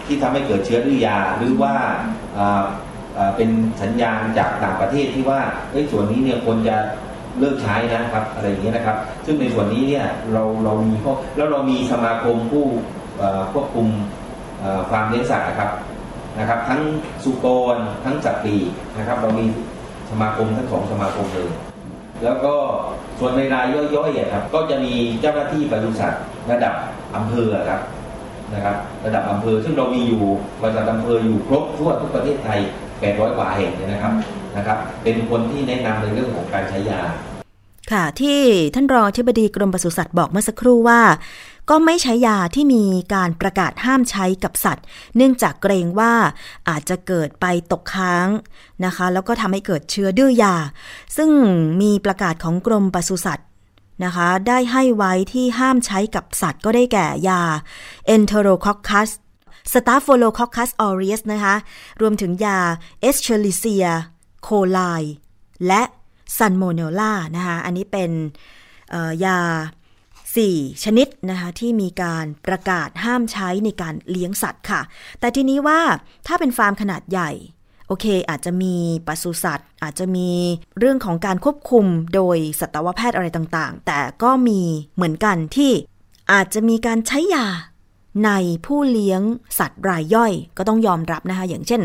[0.05, 1.75] ที่ทำให้เกิดเชื้อดื้อยาหรือว่า
[3.35, 3.49] เป็น
[3.81, 5.39] สัญญาณจากต่างประเทศที่ว่า
[5.71, 6.75] เอ้ส่วนนี้เนี่ยควรจะ
[7.39, 12.65] เลิกใช้นะครับอะไรอย่างเงี้ยนะครับ ซึ่งในส่วนนี้เนี่ยเราเรามีข้อแล้วเรามีสมาคมผู้
[13.53, 13.87] ควบคุม
[14.59, 15.69] เอ่อฟาร์มเลี้ยงสัตว์นะครับ
[16.39, 16.81] นะครับ ทั้ง
[17.23, 18.55] สุกรทั้งสัตว์ปี
[18.97, 19.45] นะครับ เรามี
[20.11, 21.49] สมาคมทั้งสองสมาคมเลย
[22.23, 22.53] แล้วก็
[23.19, 26.73] ส่วนในรายย่อยๆครับก็จะมีเจ้าหน้าที่ปศุสัตว์ระดับ
[27.15, 27.81] อำเภอครับ
[28.53, 30.23] นะครับ ระดับอำเภอซึ่งเรามีอยู่
[30.61, 32.59] ปศุสัตว์อำเภออยู่ครบทั่วทุกประเทศไทย
[33.03, 34.13] 800กว่าแห่งเนี่ยนะครับ
[34.57, 37.01] นะครับ เป็นคนที่แนะนำในเรื่องของการใช้ยา
[37.91, 38.39] ค่ะที่
[38.75, 41.01] ท่านรองอธิบดีกรมปศุสัตว์บอกเมื่อสักครู่ว่า
[41.69, 44.85] ก็ไม่ใช้ยาที่มีการประกาศห้ามใช้กับสัตว์
[45.15, 46.13] เนื่องจากเกรงว่า
[46.69, 48.27] อาจจะเกิดไปตกค้าง
[48.85, 50.55] นะคะ แล้วก็ทำให้เกิดเชื้อดื้อยา
[51.17, 51.29] ซึ่ง
[51.81, 53.47] มีประกาศของกรมปศุสัตว์
[54.05, 57.41] นะคะได้ให้ไว้ที่ห้ามใช้กับสัตว์ก็ได้แก่ยา
[58.15, 59.09] Enterococcus
[59.71, 61.55] Staphylococcus aureus นะคะ
[62.01, 62.59] รวมถึงยา
[63.07, 63.91] Escherichia
[64.47, 65.03] coli
[65.67, 65.81] และ
[66.37, 68.11] Salmonella นะคะ อันนี้เป็น
[69.25, 69.39] ยา
[70.11, 74.81] 4 ชนิดนะคะที่มีการประกาศห้ามใช้ในการเลี้ยงสัตว์ค่ะ
[75.19, 75.81] แต่ทีนี้ว่า
[76.27, 77.31] ถ้าเป็นฟาร์มขนาดใหญ่
[77.87, 78.75] โอเค อาจจะมี
[79.07, 80.29] ปศุสัตว์ อาจจะมี
[80.79, 84.61] เรื่องของการควบคุมโดยสัตวแพทย์อะไรต่างๆ แต่ก็มี
[84.95, 85.71] เหมือนกันที่
[86.31, 87.47] อาจจะมีการใช้ยา
[88.25, 88.31] ใน
[88.65, 89.21] ผู้เลี้ยง
[89.59, 91.81] สัตว์รายย่อยก็ต้องยอมรับนะคะ อย่างเช่น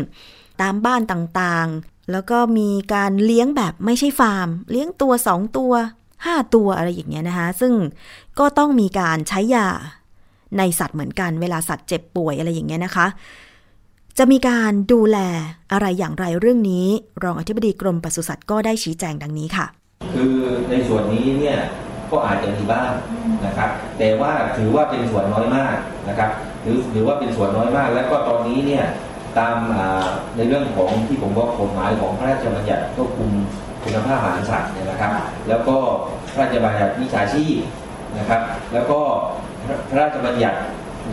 [0.61, 5.73] ตามบ้านต่างๆ แล้วก็มีการเลี้ยงแบบไม่ใช่ฟาร์ม เลี้ยงตัวสองตัว
[6.13, 7.73] 5 ตัวอะไรอย่างเงี้ยนะคะ ซึ่ง
[8.39, 9.67] ก็ต้องมีการใช้ยา
[10.57, 13.07] ในสัตว์เหมือนกันเวลาสัตว์เจ็บป่วยอะไรอย่างเงี้ยนะคะ
[14.17, 15.17] จะมีการดูแล
[15.71, 16.87] อะไรอย่างไรเรื่องนี้
[17.23, 19.65] รองอธิบดีกรมปศุสัตว์ก็ได้ชี้แจงดังนี้ค่ะ
[20.13, 20.37] คือ
[20.69, 21.57] ในส่วนนี้เนี่ย
[22.11, 22.91] ก็อาจจะมีบ้าง
[23.45, 25.75] นะครับ แต่ว่าถือว่าเป็นส่วนน้อยมาก
[26.09, 26.29] นะครับ
[26.63, 28.85] หรือหรือว่าเป็นส่วนน้อยมาก แล้วก็ตอนนี้เนี่ย
[29.39, 33.29] ตามอ่าในเรื่องของที่ผมบอกกฎหมายของพระราชบัญญัติควบคุม
[33.83, 35.11] คุณภาพอาหารสัตว์เนี่ยนะครับ
[35.49, 35.77] แล้วก็
[36.31, 37.57] พระราชบัญญัติวิชาชีพ
[38.17, 38.41] นะครับ
[38.73, 38.99] แล้วก็
[39.89, 40.59] พระราชบัญญัติ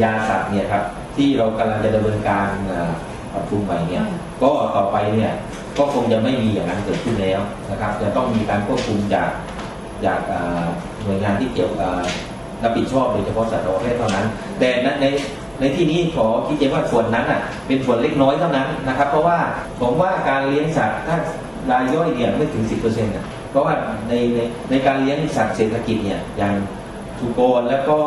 [0.03, 0.85] ยาสัตว์เนี่ยครับ
[1.17, 2.93] ที่เรากำลังจะดำเนินการอ่า
[3.33, 4.05] ปรับปรุงใหม่เนี่ย
[4.43, 5.33] ก็ต่อไปเนี่ย
[5.79, 9.29] ก็คงจะไม่มีอย่างนั้นเกิดขึ้นแล้วนะครับ จะต้องมีการควบคุมจาก
[10.05, 10.67] จากอ่า
[11.05, 11.95] หน่วยงานที่เกี่ยวกับ
[12.63, 14.27] รับผิดชอบโดยเฉพาะสัตวแพทย์เท่านั้น
[14.59, 15.07] แต่ในใน
[15.61, 19.39] ในที่นี้ขอคิดเจนว่าส่วนนั้นอะเป็นส่วนเล็กน้อยเท่านั้นนะครับ เพราะว่า
[19.81, 21.17] ผมว่าการเลี้ยงสัตว์ถ้า
[21.71, 23.75] รายย่อยเนี่ยไม่ถึง 10%นะเพราะว่า
[24.09, 24.39] ในใน
[24.71, 26.55] ในการเลี้ยงสัตว์เศรษฐกิจเนี่ยอย่าง
[27.19, 27.99] สุกรแล้วก็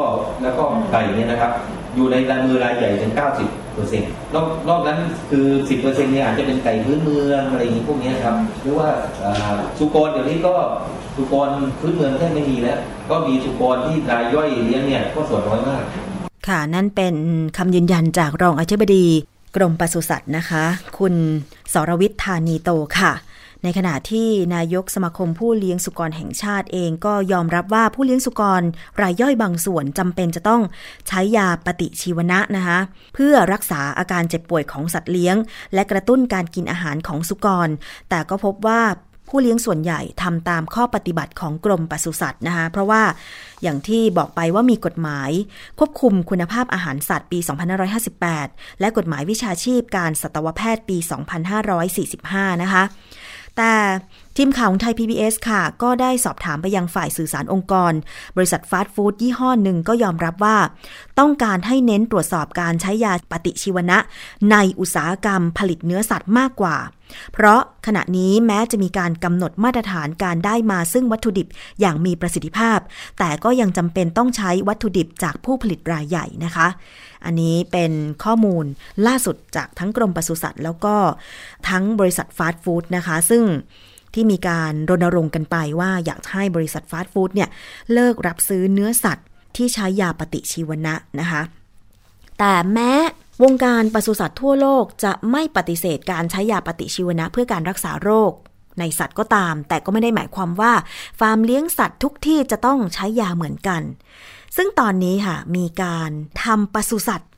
[0.44, 1.52] แล้วก็ไก่เนี่ยนะครับ
[1.96, 3.38] อยู่ในรายมือรายใหญ่ถึง 90%นอก
[3.94, 4.04] น
[4.36, 8.88] รอบนั้นคือสิบเปอร์เซ็นต์เนี่ยอาจจะเป็นไก่พื้นเมืองอะไรอย่างนี้พวกนี้ครับ หรือว่า
[9.24, 9.34] อ่า
[9.80, 10.54] สุกรเดี๋ยวนี้ก็
[11.16, 15.84] สุกรพื้นเมืองแทบไม่มีแล้ว ก็มีสุกรที่รายย่อยเลี้ยงเนี่ยก็ส่วนน้อยมาก
[16.48, 17.16] ค่ะนั่นเป็น
[17.58, 19.06] คำยืนยันจากรองอธิบดี
[19.56, 20.64] กรมปศุสัตว์นะคะ
[20.98, 21.14] คุณ
[21.74, 23.12] สรวิทย์ธานีโตค่ะ
[23.64, 28.62] ในขณะที่นายกสมาคมผู้เลี้ยงสุกรแห่งชาติเองก็ยอมรับว่าผู้เลี้ยงสุกร
[29.02, 30.62] รายย่อยบางส่วนจำเป็นจะต้อง
[31.08, 32.80] ใช้ยาปฏิชีวนะนะคะ
[33.16, 35.36] เพื่อรักษาอาการเจ็บป่วยของสัตว์เลี้ยง
[35.74, 37.70] และกระตุ้นการกินอาหารของสุกร
[38.10, 38.82] แต่ก็พบว่า
[39.34, 43.02] ผู้เลี้ยงส่วนใหญ่ทำตามข้อปฏิบัติของกรมปศุสัตว์นะคะเพราะว่า
[43.64, 45.32] อย่างที่บอกไปว่ามีกฎหมาย
[45.80, 47.40] ควบคุมคุณภาพอาหารสัตว์ปี
[48.10, 50.98] 2558 และกฎหมายวิชาชีพการสัตวแพทย์ปี
[51.80, 52.84] 2545 นะคะ
[53.58, 53.74] แต่
[54.38, 57.94] ทีมข่าวของไทย PBS ค่ะ ก็ได้สอบถามไปยังฝ่ายสื่อสารองค์กร
[58.36, 60.58] บริษัทฟาสต์ฟู้ดยี่ห้อหนึ่งก็ยอมรับว่า
[61.20, 63.98] ต้องการให้เน้นตรวจสอบการใช้ยาปฏิชีวนะ
[64.52, 66.78] ในอุตสาหกรรมผลิตเนื้อสัตว์มากกว่า
[67.34, 71.48] เพราะขณะนี้แม้จะมีการกำหนดมาตรฐานการได้มาซึ่งวัตถุดิบ
[71.80, 72.80] อย่างมีประสิทธิภาพ
[73.20, 76.68] แต่ก็ยังจำเป็นต้องใช้วัตถุดิบจากผู้ผลิตรายใหญ่นะคะ
[77.26, 77.92] อันนี้เป็น
[78.24, 78.66] ข้อมูล
[79.08, 80.96] ล่าสุดจากทั้งกรมปศุสัตว์แล้วก็
[81.70, 83.44] ทั้งบริษัทฟาสต์ฟู้ดนะคะ ซึ่ง
[84.14, 87.50] ที่มีการรณรงค์กันไปว่าอยากให้บริษัทฟาสต์ฟู้ดเนี่ย
[87.94, 89.28] เลิกรับซื้อเนื้อสัตว์
[89.58, 91.42] ที่ใช้ยาปฏิชีวนะนะคะ
[92.40, 92.92] แต่แม้
[93.44, 98.32] วงการปศุสัตว์ทั่วโลกจะไม่ปฏิเสธการใช้ยาปฏิชีวนะ เพื่อการรักษาโรค
[98.80, 100.74] ในสัตว์ก็ตาม แต่ก็ไม่ได้หมายความว่า
[101.20, 103.82] ฟาร์มเลี้ยงสัตว์ทุกที่จะต้องใช้ยาเหมือนกัน
[104.62, 106.12] ซึ่งตอนนี้ค่ะมีการ
[106.44, 107.32] ทำปศุสัตว์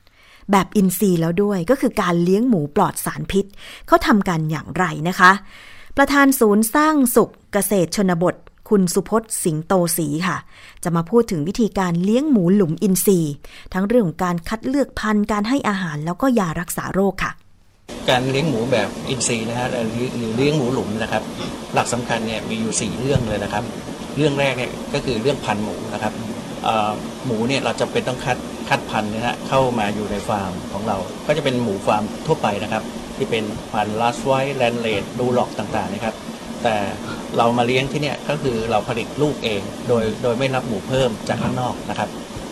[0.52, 3.44] แบบอินทรีย์แล้วด้วย ก็คือการเลี้ยงหมูปลอดสารพิษ
[3.86, 5.32] เขาทำกันอย่างไรนะคะ
[5.96, 8.34] ประธานศูนย์สร้างสุขเกษตรชนบท
[8.68, 10.36] คุณสุพจน์สิงโตศรีค่ะ
[10.82, 13.32] จะมาพูดถึงวิธีการเลี้ยงหมูหลุมอินทรีย์
[13.72, 17.32] ทั้งเรื่องของการคัดเลือกพันธุ์การให้อาหารแล้วก็ยารักษาโรคค่ะ
[18.10, 21.22] การเลี้ยงหมูแบบอินทรีย์นะฮะหรือหรือเลี้ยงหมูหลุมนะครับ
[21.74, 23.64] หลักสำคัญเนี่ยมีอยู่ 4 เรื่องเลยนะครับ
[24.16, 26.12] เรื่องแรกเนี่ยก็คือเรื่องพันธุ์หมูนะครับ
[27.26, 28.36] หมูเนี่ยเราจะเป็นต้องคัด
[28.68, 30.96] คัดพันธุ์นะฮะเข้ามาอยู่ในฟาร์มของเรา
[31.26, 32.82] ก็จะเป็นหมูฟาร์มทั่วไปนะครับ
[33.16, 36.14] ที่เป็นพันธุ์ Large White Landrace Duroc ต่างๆนะครับ
[36.62, 36.74] แต่
[37.36, 42.08] เรามาเลี้ยงที่เนี่ยก็คือเราผลิตลูกเอง โดยโดยไม่รับหมูเพิ่มจากข้างนอกนะครับ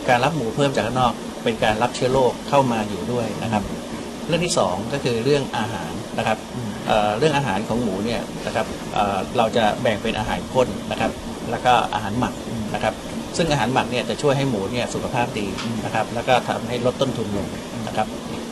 [0.08, 1.12] การรับหมูเพิ่มจากข้างนอก
[1.44, 3.62] เป็นการรับเชื้อโรคเข้ามาอยู่ด้วยนะครับ
[4.26, 11.12] เรื่องที่สองก็คือเรื่องอาหารนะครับเรื่องอาหารของหมูเนี่ยนะครับเราจะแบ่งเป็นอาหารข้นนะครับ
[11.50, 12.34] แล้วก็อาหารหมัก
[12.74, 12.94] นะครับ
[13.36, 15.46] ซึ่งอาหารหมักเนี่ยจะช่วยให้หมูเนี่ยสุขภาพดี
[15.84, 17.48] นะครับ แล้วก็ทำให้ลดต้นทุนลง
[17.86, 18.06] นะครับ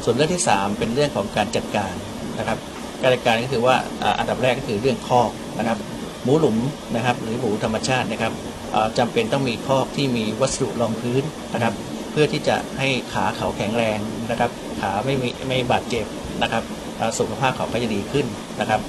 [0.04, 1.94] ส่วนเรื่องที่สามเป็นเรื่องของการจัดการ
[2.38, 2.58] นะครับ
[3.02, 5.78] การจัดการก็คือว่าอ่าอันดับแรกก็คือเรื่องคอกนะครับ
[6.22, 6.56] หมูหลุม
[6.96, 8.32] นะครับ หรือหมูธรรมชาตินะครับ
[8.72, 11.22] เอ่อจำเป็นต้องมีคอกที่มีวัสดุรองพื้น
[11.54, 11.74] นะครับ
[12.10, 13.98] เพื่อที่จะให้ขาเขาแข็งแรง
[14.30, 16.06] นะครับ ขาไม่มีไม่บาดเจ็บ
[16.42, 16.87] นะครับเอ่อ
[17.18, 18.26] สุขภาพเขาก็จะดีขึ้น
[18.60, 18.80] นะครับ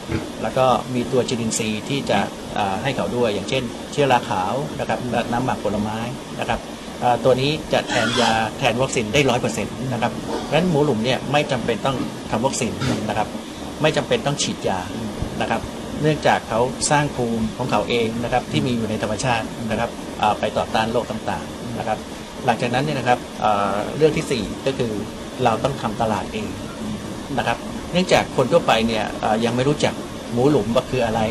[0.41, 2.19] แล้วก็มีตัวจุลินทรีย์ที่จะ
[2.83, 4.99] ให้เขาด้วย อย่างเช่น เชื้อราขาวนะครับ
[5.31, 5.97] น้ำหมักผลไม้
[6.39, 6.59] นะครับ
[7.23, 10.11] ตัวนี้จะแทนยาแทนวัคซีนได้ร้อยเปอร์เซ็นต์นะครับ
[10.43, 11.97] เพราะฉะนั้นหมูหลุมเนี่ยไม่จำเป็นต้อง
[12.31, 12.73] ทำวัคซีน
[13.09, 13.27] นะครับ
[13.81, 14.79] ไม่จำเป็นต้องฉีดยา
[15.41, 15.61] นะครับ
[16.01, 16.59] เนื่องจากเขา
[16.91, 19.89] สร้างภูมิของเขาเองนะครับที่มีอยู่ในธรรมชาตินะครับ
[20.39, 21.97] ไปต่อต้านโรคต่างๆนะครับ
[22.45, 24.91] หลังจากนั้นเนี่ยนะครับเอ่อเรื่องที่สี่ก็คือ
[25.43, 26.47] เราต้องทำตลาดเอง
[27.37, 27.57] นะครับ
[27.91, 29.93] เนื่องจากคนทั่วไปเนี่ยเอ่อยังไม่รู้จัก
[30.33, 31.21] หมูหลุมว่าคืออะไร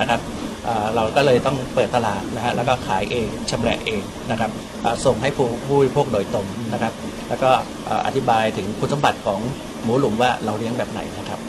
[0.00, 0.20] นะครับ
[0.64, 4.50] เอ่อเราก็เลยต้องเปิดตลาดนะฮะแล้วก็ขายเองชำแหละเองนะครับ
[4.82, 6.92] เอ่อส่งให้ผู้ผู้บริโภคโดยตรงนะครับ
[7.28, 7.50] แล้วก็
[7.86, 9.40] เอ่ออธิบายถึงคุณสมบัติของ
[9.82, 11.40] หมูหลุมว่าเราเลี้ยงแบบไหนนะครับ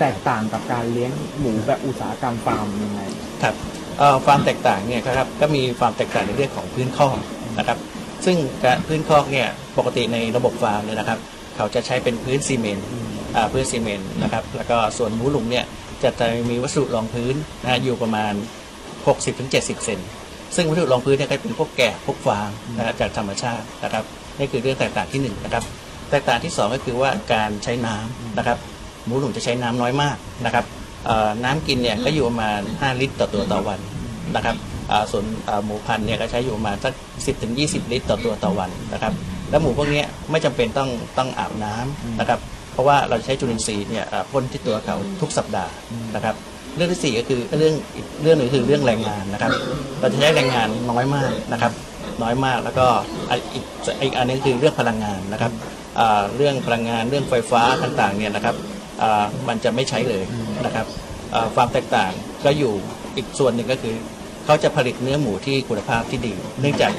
[0.00, 3.00] แตกต่างกับการเลี้ยงหมูแบบอุตสาหกรรมฟาร์มยังไง
[3.42, 3.54] ครับ
[3.98, 7.16] เอ่อความแตกต่างเนี่ยครับก็มีความแตกต่างในเรื่องของพื้นคอก
[7.58, 7.78] นะครับ
[8.24, 11.18] ซึ่งการพื้นคอกเนี่ยปกติในระบบฟาร์มเนี่ยนะครับ
[11.56, 13.03] เขาจะใช้เป็นพื้นซีเมนต์อ่า
[13.52, 15.64] พื้นซีเมนต์นะครับแล้วก็ส่วนหมูหลุมเนี่ย
[16.02, 18.32] จะจะมีวัสดุรองพื้นนะฮะอยู่ประมาณ
[19.08, 19.98] 60-70 เซน
[20.56, 24.04] ซึ่งวัสดุรองพื้นเนี่ยก็เป็นพวกแกะพวกฟางนะจากธรรมชาตินะครับ
[24.38, 25.64] นี่คือเรื่องแตกต่างที่หนึ่งนะครับ
[26.10, 28.58] แตกต่างที่สองก็คือว่าการใช้น้ำนะครับ
[29.06, 30.64] หมูหลุมจะใช้น้ำน้อยมากนะครับ
[31.44, 33.80] น้ำกินเนี่ยก็อยู่ประมาณ 5 ลิตรต่อตัวต่อวัน
[34.36, 34.56] นะครับ
[35.10, 35.24] ส่วน
[35.64, 39.12] หมูพันธุ์เนี่ยก็ใช้อยู่ประมาณสัก10ถึง20 ลิตรต่อตัวต่อวันนะครับ
[39.50, 42.40] แล้วหมูพวกนี้ไม่จำเป็นต้องต้องอาบน้ำนะครับ
[42.74, 45.72] เพราะว่าเราใช้จุลินทรีย์เนี่ยพ่นที่ตัวเขาทุกสัปดาห์
[46.14, 46.34] นะครับ
[46.76, 49.52] เรื่องที่สี่ก็คือเรื่องอีกเรื่องหนึ่งคือเรื่องแรงงานนะครับ
[50.00, 51.72] เราจะใช้แรงงานน้อยมากนะครับ
[52.22, 52.86] น้อยมากแล้วก็
[53.54, 53.64] อีก
[54.02, 55.52] อีกอันหนึงคือเรื่องพลังงานนะครับ
[56.36, 58.56] เรื่องพลังงานเรื่องไฟฟ้าต่างๆเนี่ยนะครับ
[59.48, 60.24] มันจะไม่ใช้เลย
[60.66, 60.86] นะครับ
[61.54, 62.10] ความแตกต่าง
[62.44, 62.72] ก็อยู่
[63.16, 63.94] อีกส่วนหนึ่งก็คือ
[64.44, 66.92] เขาจะผลิตเนื้อหมูที่คุณภาพที่ดี เนื่องจาก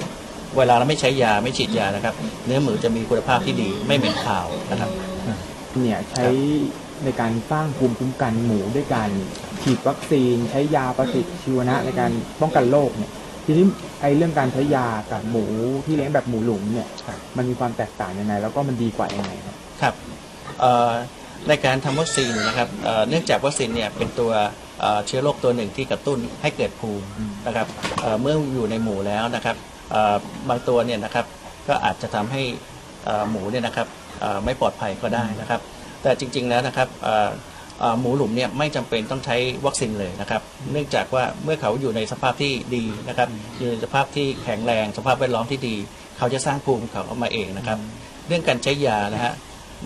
[0.57, 4.89] เวลาเราไม่ใช้ยาไม่ฉีดยานะครับ เนื้อหมูจะมีคุณภาพที่ดีไม่เหม็นคาวนะครับ
[5.81, 6.25] เนี่ยใช้
[7.03, 9.09] ในการสร้างภูมิคุ้มกันหมูด้วยการ
[9.63, 12.11] ฉีดวัคซีน ใช้ยาปฏิชีวนะในการ
[12.41, 13.11] ป้องกันโรคเนี่ย
[13.45, 13.65] ทีนี้
[14.01, 15.45] ไอ้เรื่องการใช้ยากับหมู
[15.85, 19.93] ที่เลี้ยงแบบหมูหลุมเนี่ยครับมันมีความแตกต่างยังไง แล้วก็มันดีกว่ายังไงครับครับ
[20.59, 20.91] เอ่อ
[21.47, 24.31] ในการทำวัคซีนนะครับเอ่อเนื่องจากวัคซีนเนี่ยเป็นตัว
[24.79, 27.05] เอ่อเชื้อโรคตัวหนึ่งที่กระตุ้นให้เกิดภูมิ
[27.47, 27.67] นะครับ
[28.01, 29.55] เอ่อเมื่ออยู่ในหมูแล้วนะครับ
[29.91, 30.15] เอ่อ
[30.49, 31.25] บางตัวเนี่ยนะครับ
[31.67, 32.41] ก็อาจจะทำให้
[33.05, 34.04] เอ่อหมูเนี่ยนะครับเอ่อ
[34.45, 35.61] ไม่ปลอดภัยก็ได้นะครับ
[36.01, 37.29] แต่จริง ๆแล้วนะครับเอ่อ
[37.79, 45.75] เอ่อหมูหลุมเนี่ยไม่จำเป็นต้องใช้วัคซีนเลยนะครับ เนื่องจากว่าเมื่อเขาอยู่ในสภาพที่ดีนะครับ อยู่ในสภาพที่แข็งแรง สภาพแวดล้อมที่ดี
[46.17, 47.79] เขาจะสร้างภูมิเขาออกมาเองนะครับ
[48.27, 49.33] เรื่องการใช้ยานะฮะ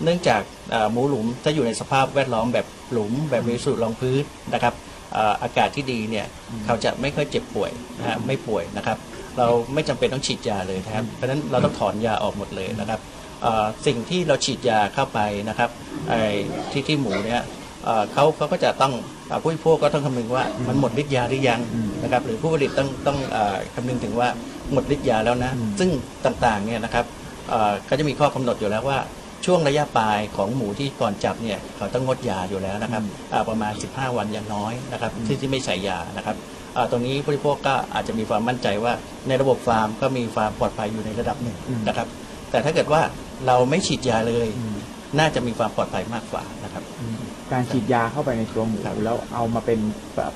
[0.04, 4.22] เนื่องจากเอ่อหมูหลุมจะอยู่ในสภาพแวดล้อมแบบหลุม แบบมีสูตรรองพื้น
[4.54, 4.74] นะครับ
[5.12, 6.26] เอ่ออากาศที่ดีเนี่ย
[6.64, 8.98] เขาจะไม่ค่อยเจ็บป่วยนะฮะไม่ป่วยนะครับ
[9.38, 13.19] เราไม่จำเป็นต้องฉีดยาเลยนะครับเพราะฉะนั้นเราต้องถอนยาออกหมดเลยนะครับเอ่อ
[13.86, 15.70] สิ่งที่เราฉีดยาเข้าไปนะครับ
[16.08, 16.20] ไอ้
[16.72, 17.42] ที่ที่หมูเนี่ย
[17.84, 18.92] เอ่อเขาเขาก็จะต้อง
[19.28, 21.60] เอ่อผู้บริโภคก็ต้องคำนึงว่ามันหมดฤทธิ์ยาหรือยัง
[22.02, 24.28] นะครับหรือผู้ผลิตต้องต้องเอ่อคำนึงถึงว่า
[24.72, 25.90] หมดฤทธิ์ยาแล้วนะ ซึ่ง
[26.24, 27.04] ต่างๆเนี่ยนะครับ
[27.50, 28.98] เอ่อก็จะมีข้อกำหนดอยู่แล้วว่า
[29.46, 36.36] ช่วงระยะปลายของหมูที่ก่อนจับเนี่ยเขาต้องงดยาอยู่แล้วนะครับอ่าประมาณ 15 วันอย่างน้อยนะครับที่ที่ไม่ใส่ยานะครับ
[36.76, 38.92] อ่าตรงนี้ผู้บริโภคก็อาจจะมีความมั่นใจว่า
[39.28, 41.56] ในระบบฟาร์มก็มีความปลอดภัยอยู่ในระดับหนึ่ง
[41.88, 42.08] นะครับ
[42.50, 43.00] แต่ถ้าเกิดว่า
[43.46, 44.48] เราไม่ฉีดยาเลย
[45.18, 46.84] น่าจะมีความปลอดภัยมากกว่านะครับ
[47.52, 49.78] การฉีดยาเข้าไปในตัวหมูครับแล้วเอามาเป็น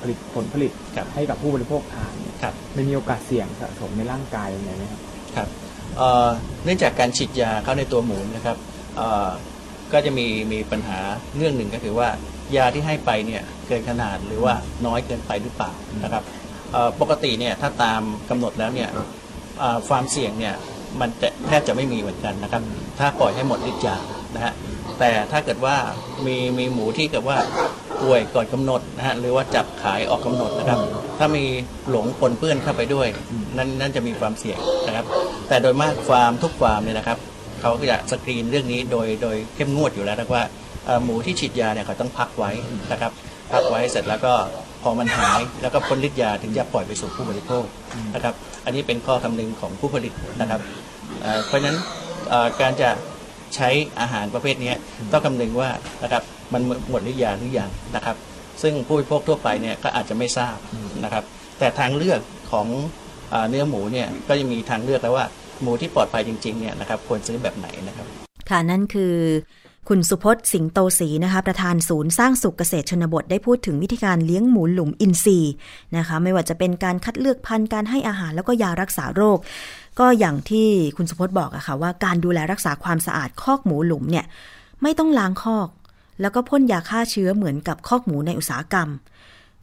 [0.00, 5.00] ผลิตผลผลิตครับให้กับผู้บริโภคทานเนี่ยครับมันมีโอกาสเสี่ยงสะสมในร่างกายยังไงไหมครับ
[5.36, 5.48] ครับ
[5.96, 6.28] เอ่อ
[6.64, 8.56] เนื่องจากการฉีดยาเข้าในตัวหมูนะครับ
[8.96, 9.28] เอ่อ
[9.92, 10.98] ก็จะมีมีปัญหา
[11.36, 12.08] เรื่องหนึ่งก็คือว่า
[12.56, 14.54] ยาที่ให้ไปเนี่ยเกินขนาดหรือว่า
[14.86, 15.72] น้อยเกินไปหรือเปล่า
[16.04, 16.22] นะครับ
[16.72, 18.88] เอ่อปกติเนี่ยถ้าตามกำหนดแล้วเนี่ย
[19.58, 20.54] เอ่อความเสี่ยงเนี่ย
[21.00, 22.62] มันจะแทบจะไม่มีเหมือนกันนะครับ
[22.98, 23.96] ถ้าปล่อยให้หมดฤทธิ์ยา
[24.34, 24.52] นะฮะ
[24.98, 25.76] แต่ถ้าเกิดว่า
[26.26, 27.38] มีมีหมูที่เกิดว่า
[28.02, 30.78] ป่วยก่อนกำหนดนะฮะหรือว่าจับขายก่อนกำหนดนะครับ
[31.18, 31.44] ถ้ามี
[31.90, 33.08] หลงปนเปื้อนเข้าไปด้วย
[33.56, 35.06] นั่นนั่นจะมีความเสี่ยงนะครับ
[35.48, 37.18] แต่โดยมากฟาร์มทุกฟาร์มเนี่ยนะครับ
[37.60, 40.44] เขาก็จะสกรีนเรื่องนี้โดยโดยเข้มงวดอยู่แล้วนะว่า
[41.04, 42.50] หมูที่ฉีดยาเนี่ยเขาต้องพักไว้
[42.92, 43.12] นะครับ
[43.52, 44.32] พักไว้เสร็จแล้วก็
[44.82, 47.64] พอมันหายแล้วก็พ้นฤทธิ์ยาถึงจะปล่อยไปสู่ผู้บริโภค
[48.14, 50.60] นะครับ อันนี้เป็นข้อคำนึงของผู้ผลิตนะครับ
[51.46, 51.76] เพราะฉะนั้น
[52.60, 52.90] การจะ
[53.54, 53.68] ใช้
[54.00, 54.76] อาหารประเภทเนี้ย
[55.12, 55.70] ต้องคำนึงว่า
[56.02, 56.22] นะครับ
[56.52, 58.16] มันหมดหรือยังหรือยังนะครับ
[58.62, 60.56] ซึ่งผู้บริโภคทั่วไปเนี่ยก็อาจจะไม่ทราบ
[61.04, 61.24] นะครับ
[61.58, 62.20] แต่ทางเลือก
[62.52, 62.66] ของ
[63.30, 65.26] เอ่อเนื้อหมูเนี่ยก็จะมีทางเลือกแล้วว่า
[65.62, 68.06] หมูที่ปลอดภัยจริงๆเนี่ยนะครับควรซื้อแบบไหนนะครับ
[68.48, 69.14] ค่ะนั่นคือ
[69.88, 75.52] คุณสุพจน์สิงโตศรีนะคะประธานศูนย์สร้างสุขเกษตรชนบทได้พูดถึงวิธีการเลี้ยงหมูหลุมอินทรีย์
[75.96, 79.38] นะคะ ไม่ว่าจะเป็นการคัดเลือกพันธุ์การให้อาหารแล้วก็ยารักษาโรค
[79.98, 84.26] ก็อย่างที่คุณสุพจน์บอกอะค่ะว่าการดูแลรักษาความสะอาดคอกหมูหลุมเนี่ย
[84.82, 85.68] ไม่ต้องล้างคอก
[86.20, 88.88] แล้วก็พ่นยาฆ่าเชื้อเหมือนกับคอกหมูในอุตสาหกรรม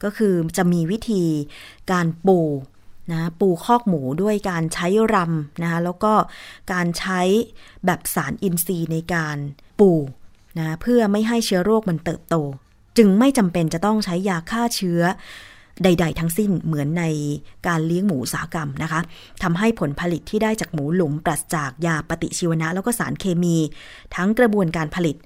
[0.02, 1.24] ก็คือจะมีวิธี
[1.92, 2.38] การปู
[3.12, 6.12] นะปูคอกหมูด้วยการใช้รำนะคะแล้วก็
[6.72, 7.20] การใช้
[7.86, 9.36] แบบสารอินทรีย์ในการ
[9.80, 9.90] ปู
[10.58, 12.36] นะเพื่อไม่ให้เชื้อโรคมันเติบโต
[12.98, 15.00] จึงไม่จำเป็นจะต้องใช้ยาฆ่าเชื้อ
[15.84, 17.04] ใด ๆ ทั้งสิ้นเหมือนใน
[17.68, 19.00] การเลี้ยงหมูอุตสาหกรรมนะคะ
[19.42, 23.56] ทำให้ผลผลิตที่ได้จากหมูหลุมปราศจากยาปฏิชีวนะ แล้วก็สารเคมี
[24.14, 25.16] ทั้งกระบวนการผลิต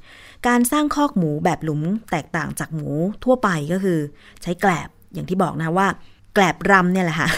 [0.47, 2.89] การสร้างคอกหมูแบบหลุมแตกต่างจากหมู
[3.25, 3.99] ทั่วไปก็คือ
[4.43, 5.89] ใช้แกลบอย่างที่บอกนะว่า
[6.35, 7.29] แกลบรำเนี่ยแหละค่ะ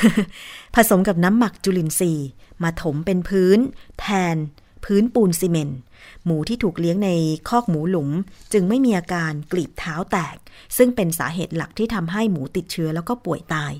[0.75, 2.29] ผสมกับน้ำหมักจุลินทรีย์
[2.62, 3.59] มาถมเป็นพื้น
[4.01, 4.37] แทน
[4.85, 5.79] พื้นปูนซีเมนต์
[6.24, 7.11] หมูที่ถูกเลี้ยงใน
[7.49, 8.11] คอกหมูหลุม
[8.53, 10.36] จึงไม่มีอาการกลีบเท้าแตก
[10.76, 13.72] ซึ่งเป็นสาเหตุหลักที่ทำให้หมูติดเชื้อแล้วก็ป่วยตาย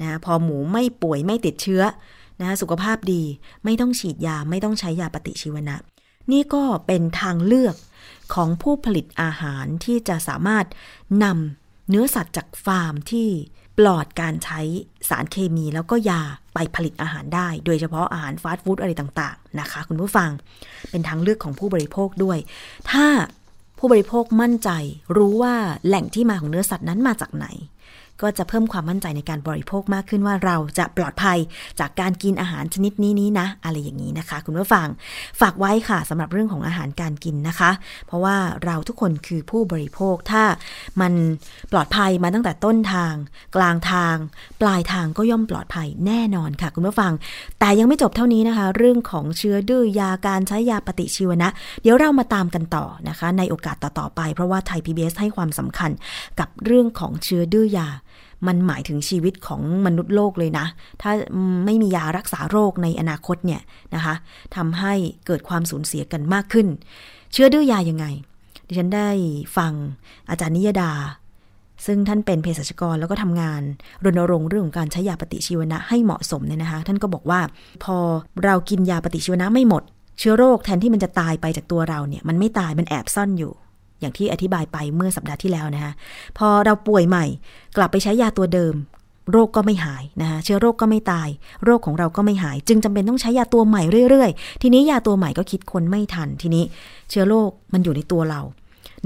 [0.00, 1.82] นะพอหมูไม่ป่วยไม่ติดเชื้อ
[2.40, 3.22] นะสุขภาพดี
[3.64, 5.76] ไม่ต้องฉีดยาไม่ต้องใช้ยาปฏิชีวนะ
[6.32, 7.76] นี่ก็เป็นทางเลือก
[8.34, 10.66] ของผู้ผลิตอาหารที่จะสามารถ
[11.24, 13.28] นำเนื้อสัตว์จากฟาร์มที่
[13.78, 14.60] ปลอดการใช้
[15.08, 16.22] สารเคมีแล้วก็ยา
[16.54, 20.30] ไปผลิตอาหารได้ โดยเฉพาะอาหารฟาสต์ฟู้ดอะไรต่างๆนะคะ คุณผู้ฟัง
[20.90, 22.38] เป็นทางเลือกของผู้บริโภคด้วย
[22.90, 23.06] ถ้า
[23.78, 24.70] ผู้บริโภคมั่นใจ
[25.16, 25.54] รู้ว่า
[25.86, 27.46] แหล่งที่มาของเนื้อสัตว์นั้นมาจากไหน
[28.22, 31.38] ก็จะเพิ่มความมั่นใจในการบริโภคมากขึ้นว่าเราจะปลอดภัย
[31.80, 34.88] จากการกินอาหารชนิดนี้นี้นะ อะไรอย่างนี้นะคะ คุณผู้ฟัง
[35.40, 37.70] ฝากไว้ค่ะสำหรับเรื่องของอาหารการกินนะคะ
[38.06, 40.42] เพราะว่าเราทุกคนคือผู้บริโภคถ้า
[41.00, 41.12] มัน
[41.72, 43.14] ปลอดภัยมาตั้งแต่ต้นทาง
[43.56, 44.16] กลางทาง
[44.60, 47.12] ปลายทางก็ย่อมปลอดภัยแน่นอนค่ะ คุณผู้ฟัง
[47.60, 51.50] แต่ยังไม่จบเท่านี้นะคะ เรื่องของเชื้อดื้อยาการใช้ยาปฏิชีวนะ
[51.82, 55.90] เดี๋ยวเรามาตามกันต่อนะคะ ในโอกาสต่อๆไป เพราะว่าไทย PBS ให้ความสำคัญ
[56.40, 57.88] กับเรื่องของเชื้อดื้อยา
[58.46, 60.66] มันหมายถึงชีวิตของมนุษย์โลกเลยนะ
[61.02, 61.12] ถ้า
[61.66, 63.60] ไม่มียารักษาโรคในอนาคตเนี่ย
[63.94, 64.14] นะคะ
[64.56, 64.94] ทำให้
[65.26, 66.66] เกิดความสูญเสียกันมากขึ้น
[67.32, 68.06] เชื้อดื้อยายังไง
[68.66, 69.08] ดิฉันได้
[69.56, 69.72] ฟัง
[70.30, 70.92] อาจารย์นิยดา
[71.86, 73.62] ซึ่งท่านเป็นเภสัชกรแล้วก็ทำงาน
[74.04, 77.40] รณรงค์เรื่องของการใช้ยาปฏิชีวนะให้เหมาะสมเนี่ยนะคะ ท่านก็บอกว่า
[77.84, 77.96] พอ
[78.44, 79.82] เรากินยาปฏิชีวนะไม่หมด
[80.18, 83.52] เชื้อโรคแทนที่มันจะตายไปจากตัวเราเนี่ยมันไม่ตายมันแอบซ่อนอยู่
[84.02, 85.92] อย่างที่อธิบายไปเมื่อสัปดาห์ที่แล้วนะคะ
[86.38, 87.24] พอเราป่วยใหม่
[87.76, 88.74] กลับไปใช้ยาตัวเดิม
[89.30, 91.28] โรคก็ไม่หายนะคะเชื้อโรคก็ไม่ตาย
[91.64, 96.64] โรคของเราก็ไม่หาย จึงจำเป็นต้องใช้ยาตัวใหม่เรื่อยๆ ทีนี้ยาตัวใหม่ก็คิดคนไม่ทันทีนี้
[97.10, 98.40] เชื้อโรคมันอยู่ในตัวเรา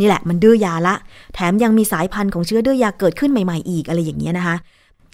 [0.01, 0.95] นี่แหละมันดื้อยาละ
[1.35, 4.57] แถมยังมีสายพันธุ์ของเชื้อดื้อยาเกิดขึ้นใหม่ๆอีกอะไรอย่างเงี้ยนะคะ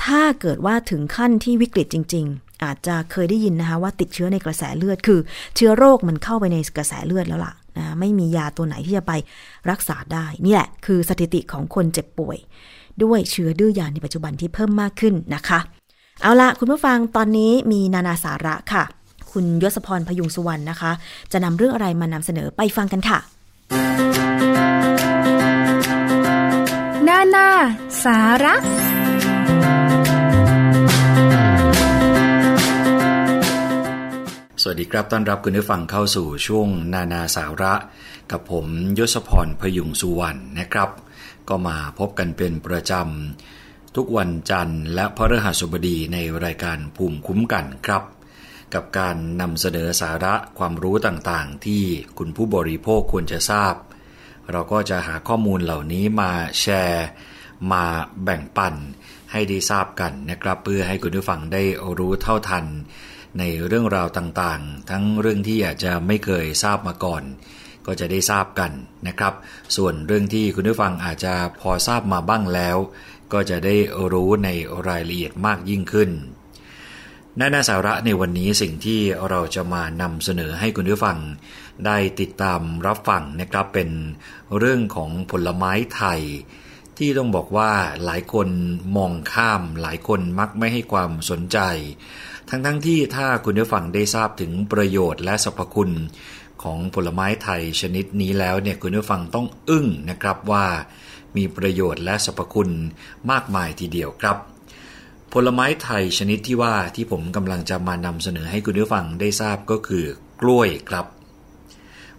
[0.05, 5.20] ถ้าเกิดว่าถึงขั้นที่วิกฤตจริง ๆ อาจจะเคยได้ยินนะคะว่าติดเชื้อในกระแสเลือด คือ
[5.57, 9.12] เชื้อโรคมันเข้าไปในกระแสเลือดแล้วล่ะ นะไม่มียาตัวไหนที่จะไป
[9.70, 12.39] รักษาได้ นี่แหละ คือสถิติของคนเจ็บป่วย
[13.03, 15.59] ด้วยเชื้อดื้อยาในปัจจุบันที่เพิ่มมากขึ้นนะคะ
[16.23, 18.85] เอาละคุณผู้ฟังตอนนี้มีนานาสาระค่ะ
[19.33, 20.93] คุณยศพรพยุงสุวรรณนะคะ
[21.33, 23.18] จะนำเรื่องอะไรมานำเสนอไปฟังกันค่ะ
[27.09, 27.49] นานา
[28.05, 28.55] สาระ
[34.75, 37.75] วัสดีครับต้อนรับคุณผู้ฟังเข้าสู่ช่วงนานาสาระ
[38.31, 38.66] กับผม
[38.99, 40.91] ยศพรพยุงสุวรรณนะครับ
[41.49, 48.03] ก็มาพบกันเป็นประจำ ทุกวันจันทร์และพฤหัสบดีในรายการภูมิคุ้มกันครับ
[48.75, 51.83] กับการนำเสนอสาระความรู้ต่างๆ ที่
[52.18, 53.75] คุณผู้บริโภคควรจะทราบ
[54.51, 57.07] เราก็จะหาข้อมูลเหล่านี้มาแชร์
[57.73, 57.85] มา
[58.25, 58.75] แบ่งปัน
[59.33, 61.62] ให้ได้ทราบกันนะครับ เพื่อให้คุณผู้ฟังได้
[61.99, 62.66] รู้เท่าทัน
[63.39, 67.22] ในเรื่องราวต่างๆ ทั้งเรื่องที่อาจจะไม่เคยทราบมาก่อน
[67.87, 68.72] ก็จะได้ทราบกัน
[69.07, 69.35] นะครับ
[69.76, 72.76] ส่วนเรื่องที่คุณผู้ฟังอาจจะพอทราบมาบ้างแล้ว
[73.33, 73.76] ก็จะได้
[74.12, 74.49] รู้ใน
[74.89, 76.11] รายละเอียดมากยิ่งขึ้น
[77.41, 81.18] นานาสาระในวันนี้สิ่งที่เราจะมานำเสนอให้คุณผู้ฟัง
[81.87, 83.91] ได้ติดตามรับฟังนะครับเป็น
[84.59, 86.20] เรื่องของผลไม้ไทย
[86.99, 87.72] ที่ต้องบอกว่า
[88.05, 88.49] หลายคน
[88.97, 91.59] มองข้ามหลายคนมักไม่ให้ความสนใจ
[92.55, 95.90] ทั้งๆทที่ถ้าคุณผู้ฟังได้ทราบถึงประโยชน์และสรรพคุณ
[96.62, 100.66] ของผลไม้ไทยชนิดนี้แล้วเนี่ยคุณผู้ฟังต้องอึ้งนะครับว่า
[101.36, 102.70] มีประโยชน์และสรรพคุณ
[103.30, 104.36] มากมายทีเดียวครับ
[105.32, 110.05] ผลไม้ไทยชนิดที่ว่าที่ผมกำลังจะมานำเสนอให้คุณผู้ฟังได้ทราบก็คือ
[110.40, 111.07] กล้วยครับ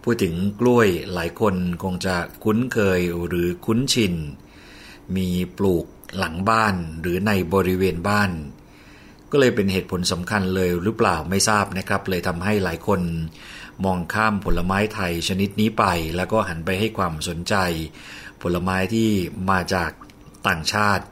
[0.03, 4.13] พูดถึงกล้วยหลายคนคงจะคุ้นเคยหรือคุ้นชิน
[5.15, 5.85] มีปลูก
[6.17, 8.31] หลังบ้านหรือในบริเวณบ้าน
[9.33, 13.01] ก็เลยเป็นเหตุผลสำคัญเลยหรือเปล่าไม่ทราบนะครับ เลยทำให้หลายคน
[13.85, 17.55] มองข้ามผลไม้ไทยชนิดนี้ไป แล้วก็หันไปให้ความสนใจ
[18.41, 19.09] ผลไม้ที่
[19.51, 19.91] มาจาก
[20.47, 21.05] ต่างชาติ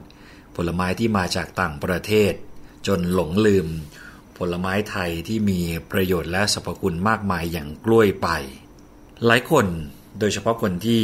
[0.56, 2.32] ผลไม้ที่มาจากต่างประเทศ
[2.86, 3.66] จนหลงลืม
[4.38, 5.60] ผลไม้ไทยที่มี
[5.92, 8.28] ประโยชน์และสรรพคุณมากมายอย่างกล้วยไป
[9.26, 9.66] หลายคน
[10.18, 11.02] โดยเฉพาะคนที่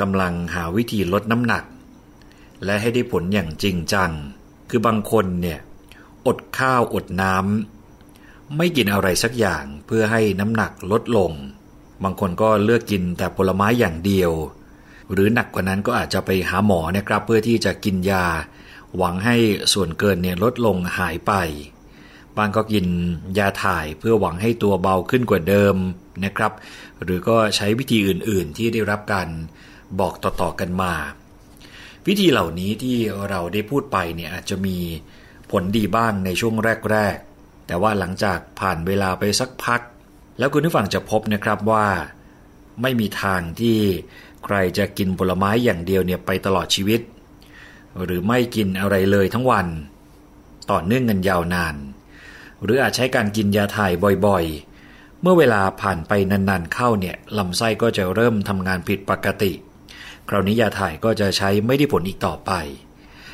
[0.00, 1.64] กำลังหาวิธีลดน้ำหนัก
[2.64, 4.10] และให้ได้ผลอย่างจริงจัง
[4.70, 5.60] คือบางคนเนี่ย
[6.26, 11.32] อดข้าวอดน้ำไม่กินอะไรสักอย่างเพื่อให้น้ำหนักลดลง
[12.02, 14.32] บางคนก็เลือกกินแต่ผลไม้อย่างเดียว
[15.12, 18.26] หรือหนักกว่านั้นก็อาจจะไปหาหมอนะครับเพื่อที่จะกินยา
[18.96, 19.36] หวังให้
[19.72, 21.32] ส่วนเกินเนี่ยลดลงหายไป
[22.36, 22.86] บางก็กิน
[23.38, 25.76] ยาถ่ายเพื่อหวังให้ตัวเบาขึ้นกว่าเดิม
[26.24, 26.52] นะครับ
[27.02, 29.28] หรือก็ใช้วิธีอื่นๆที่ได้รับการ
[30.00, 30.94] บอกต่อๆกันมา
[32.06, 32.98] วิธีเหล่านี้ที่
[33.28, 34.78] เราได้พูดไปเนี่ยอาจจะมี
[35.50, 36.54] ผลดีบ้างในช่วง
[36.90, 39.80] แรก ๆ แต่ว่าหลังจากผ่านเวลาไปสักพัก
[40.38, 41.86] แล้วคุณผู้ฟังจะพบนะครับว่า
[42.82, 43.78] ไม่มีทางที่
[44.44, 47.00] ใครจะกินผลไม้อย่างเดียวเนี่ยไปตลอดชีวิต
[48.04, 49.66] หรือไม่กินอะไรเลยทั้งวัน
[50.70, 51.74] ต่อเนื่องกันยาวนาน
[52.62, 53.92] หรืออาจใช้การกินยาถ่าย
[54.26, 59.52] บ่อยๆ เมื่อเวลาผ่านไปนานๆเข้าเนี่ยลำไส้ก็จะเริ่มทำงานผิดปกติ
[60.28, 62.52] คราวนี้ยาถ่ายก็จะใช้ไม่ได้ผลอีกต่อไป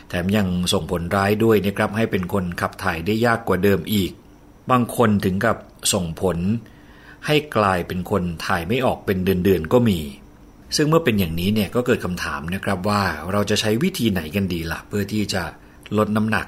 [0.09, 4.13] แถมยังส่งผลร้ายด้วยนะครับให้เป็นคนขับถ่ายได้ยากกว่าเดิมอีก
[4.71, 5.57] บางคนถึงกับ
[5.93, 6.39] ส่งผล
[7.27, 10.01] ให้กลายเป็นคนถ่ายไม่ออกเป็นเดือนๆก็มี
[10.77, 13.03] ซึ่งเมื่อเป็นอย่างนี้เนี่ยก็เกิดคำถามนะครับว่า
[13.33, 15.43] เราจะใช้วิธีไหนกันดีละ่ะ เพื่อที่จะ
[15.99, 16.47] ลดน้ำหนัก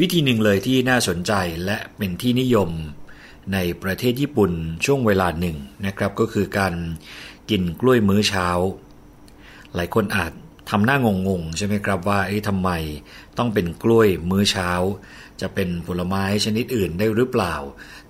[0.00, 1.32] วิธีหนึ่งเลยที่น่าสนใจ
[1.64, 2.70] และเป็นที่นิยม
[3.52, 4.52] ในประเทศญี่ปุ่น
[4.84, 6.74] ช่วงเวลาหนึ่งนะครับก็คือการ
[7.50, 8.48] กินกล้วยมื้อเช้า
[9.74, 10.32] หลายคนอาจ
[10.70, 12.70] ทำหน้างงๆใช่ไหมครับว่าเอ๊ะทำไม
[13.38, 14.70] ต้องเป็นกล้วยมื้อเช้า
[15.40, 17.54] จะเป็นผลไม้ชนิดอื่นได้หรือเปล่า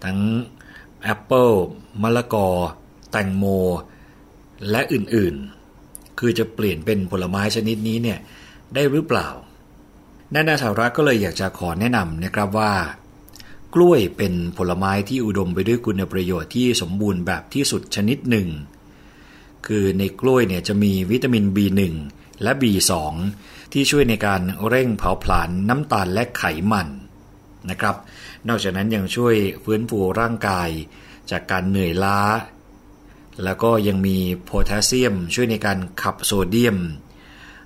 [0.05, 0.19] ทั้ง
[1.03, 1.51] แอปเปิล
[2.03, 2.49] มะละกอ
[3.11, 3.45] แตงโม
[4.71, 8.19] และอื่นๆ คือจะเปลี่ยนเป็นผลไม้ชนิดนี้เนี่ย
[8.75, 9.29] ได้หรือเปล่า
[10.35, 12.73] นานาสาระก็เลยอยากจะขอแนะนำนะครับว่า
[13.75, 18.49] กล้วยเป็นผลไม้ที่อุดมไปด้วยคุณประโยชน์ที่สมบูรณ์แบบที่สุดชนิดหนึ่ง
[19.67, 21.81] คือในกล้วยเนี่ยจะมีวิตามิน B1
[22.43, 22.93] และ B2
[23.73, 26.89] ที่ช่วยในการเร่งเผาผลาญน้ำตาลและไขมัน
[27.71, 27.97] นะครับ
[28.49, 29.35] นอกจากนั้นยังช่วย
[29.65, 30.69] ฟื้นฟูร่างกาย
[31.31, 32.21] จากการเหนื่อยล้า
[33.45, 36.79] แล้วก็ยังมีโพแทสเซียมช่วยในการขับโซเดียม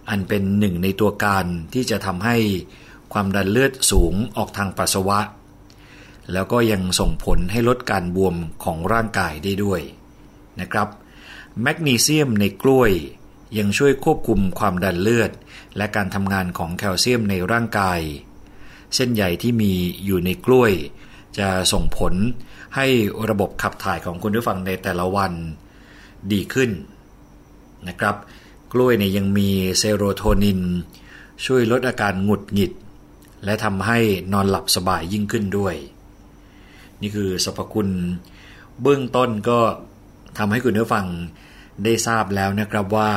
[0.08, 2.36] อันเป็นหนึ่งในตัวการที่จะทำให้
[3.12, 5.20] ความดันเลือดสูงออกทางปัสสาวะ
[6.32, 9.80] แล้วก็ยังส่งผลให้ลดการบวมของร่างกายได้ด้วย
[10.60, 10.88] นะครับ
[11.62, 12.90] แมกนีเซียมในกล้วย
[13.58, 15.30] ยังช่วยควบคุมความดันเลือด
[15.76, 18.00] และการทำงานของแคลเซียมในร่างกาย
[18.94, 19.72] เส้นใยที่มี
[20.04, 20.72] อยู่ในกล้วย
[21.38, 22.14] จะส่งผล
[22.76, 22.86] ให้
[23.30, 25.32] ระบบขับถ่ายของคุณผู้ฟังในแต่ละวัน
[26.32, 26.70] ดีขึ้น
[27.88, 28.16] นะครับ
[28.72, 29.48] กล้วยเนี่ยยังมี
[29.78, 30.60] เซโรโทนิน
[31.46, 32.72] ช่วยลดอาการหงุดหงิด
[33.44, 33.98] และทำให้
[34.32, 35.74] นอนหลับสบายยิ่งขึ้นด้วย
[37.00, 37.88] นี่คือสรรพคุณ
[38.82, 39.60] เบื้องต้นก็
[40.38, 41.06] ทำให้คุณผู้ฟัง
[41.84, 43.10] ได้ทราบแล้วนะครับว่า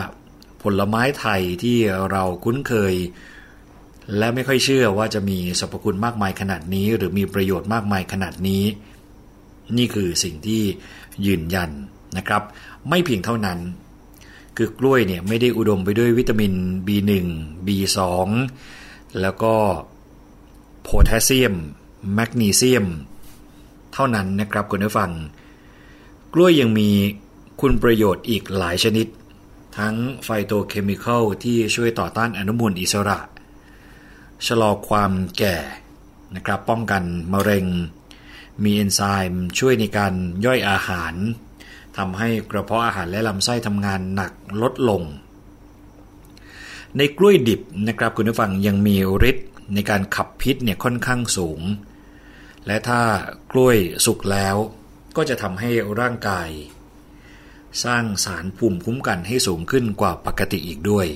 [0.66, 1.78] ผลไม้ไทยที่
[2.12, 2.96] เราคุ้นเคย
[4.18, 8.64] และไม่ค่อยเชื่อว่าจะมีสรรพคุณมากมายขนาดนี้ หรือมีประโยชน์มากมายขนาดนี้
[9.78, 10.62] นี่คือสิ่งที่
[11.26, 11.70] ยืนยัน
[12.18, 12.44] นะครับ
[12.90, 13.60] ไม่เพียงเท่านั้น
[14.58, 16.54] คือกล้วยเนี่ยไม่ได้อุดมไปด้วยวิตามิน
[16.88, 17.12] B1
[17.66, 18.00] B2
[19.22, 19.54] แล้วก็
[20.84, 21.56] โพแทสเซียม
[22.14, 22.86] แมกนีเซียม
[23.94, 25.12] เท่านั้นนะครับคุณผู้ฟัง
[26.34, 26.90] กล้วยยังมี
[27.62, 29.08] คุณประโยชน์อีกหลายชนิด
[29.78, 33.20] ทั้ง phytochemical ที่ช่วยต่อต้านอนุมูลอิสระ
[34.46, 35.58] ชะลอความแก่
[36.36, 37.04] นะครับป้องกัน
[37.34, 37.66] มะเร็ง
[38.64, 39.02] มีเอนไซ
[39.32, 40.14] ม์ช่วยในการ
[40.46, 41.14] ย่อยอาหาร
[41.98, 45.02] ทำให้กระเพาะอาหารและลำไส้ทำงานหนักลดลง
[46.98, 48.96] ในกล้วยดิบนะครับคุณผู้ฟังยังมี
[49.30, 51.62] ฤทธิ์ในการขับพิษเนี่ยค่อนข้างสูง
[52.68, 53.02] และถ้า
[53.52, 54.56] กล้วยสุกแล้ว
[55.18, 55.70] ก็จะทำให้
[56.00, 56.50] ร่างกาย
[57.84, 61.08] สร้างสารภูมิคุ้มกันให้สูงขึ้นกว่าปกติอีกด้วย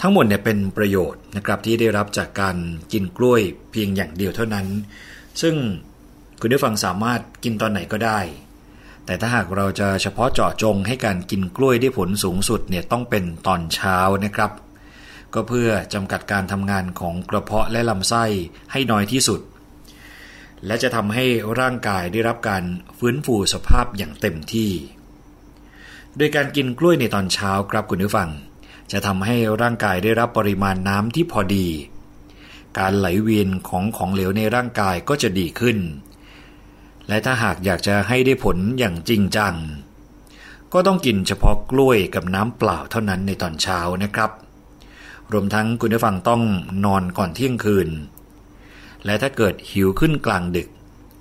[0.00, 2.56] ทั้งหมดเนี่ยเป็นประโยชน์นะครับที่ได้รับจากการ
[2.92, 4.66] กินกล้วยเพียงอย่างเดียวเท่านั้น
[5.40, 5.54] ซึ่ง
[6.40, 8.20] คุณผู้ฟังสามารถกินตอนไหนก็ได้
[9.06, 14.50] แต่ถ้าหากเราจะเฉพาะเจาะจงให้การกินกล้วยได้ผลสูงสุดเนี่ยต้องเป็นตอนเช้านะครับ
[15.34, 18.24] ก็เพื่อจำกัดการทำงานของกระเพาะและลำไส้
[18.72, 19.40] ให้น้อยที่สุด
[20.66, 21.24] และจะทำให้
[21.60, 22.64] ร่างกายได้รับการ
[22.98, 24.70] ฟื้นฟูสภาพอย่างเต็มที่
[26.16, 28.30] โดยการกินกล้วยในตอนเช้าครับคุณผู้ฟัง
[28.92, 31.66] จะทำให้ร่างกายได้รับปริมาณน้ำที่พอดี
[32.78, 35.78] การไหลเวียนของของเหลวในร่างกายก็จะดีขึ้น
[37.08, 39.54] และถ้าหากอยากจะให้ได้ผลอย่างจริงจัง
[40.72, 44.30] ก็ต้องกินเฉพาะกล้วยกับน้ำเปล่าเท่านั้นในตอนเช้านะครับ
[45.32, 46.42] รวมทั้งคุณผู้ฟังต้อง
[46.84, 47.88] นอนก่อนเที่ยงคืน
[49.04, 50.68] และถ้าเกิดหิวขึ้นกลางดึก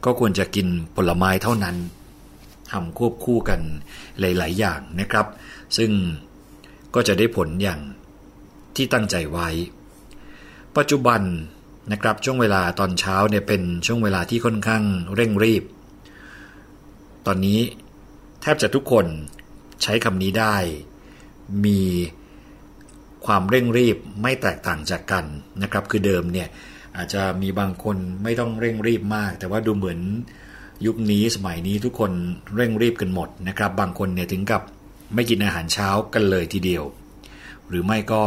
[0.06, 1.76] ก็ควรจะกินผลไม้เท่านั้น
[2.72, 3.60] ทำควบคู่กัน
[4.20, 5.28] หลาย ๆ อย่างนะครับ
[5.78, 5.92] ซึ่ง
[6.96, 7.80] ก็จะได้ผลอย่าง
[8.76, 9.50] ที่ตั้งใจไว้
[10.78, 11.22] ปัจจุบัน
[11.92, 14.84] นะครับช่วงเวลาตอนเช้าเนี่ยเป็นช่วงเวลาที่ค่อนข้าง
[15.16, 15.64] เร่งรีบ
[17.26, 17.60] ตอนนี้
[18.42, 19.06] แทบจะทุกคน
[19.84, 20.56] ใช้คำนี้ได้
[21.66, 21.82] มี
[23.26, 25.26] ความเร่งรีบไม่แตกต่างจากกัน
[25.62, 26.48] นะครับ คือเดิมเนี่ย
[27.00, 30.00] อาจจะมีบางคนไม่ต้องเร่งรีบมาก แต่ว่าดูเหมือน
[30.86, 32.12] ยุคนี้สมัยนี้ทุกคน
[32.56, 34.62] เร่งรีบกันหมดนะครับ บางคนเนี่ยถึงกับ
[35.14, 36.84] ไม่กินอาหารเช้ากันเลยทีเดียว
[37.68, 38.24] หรือไม่ก็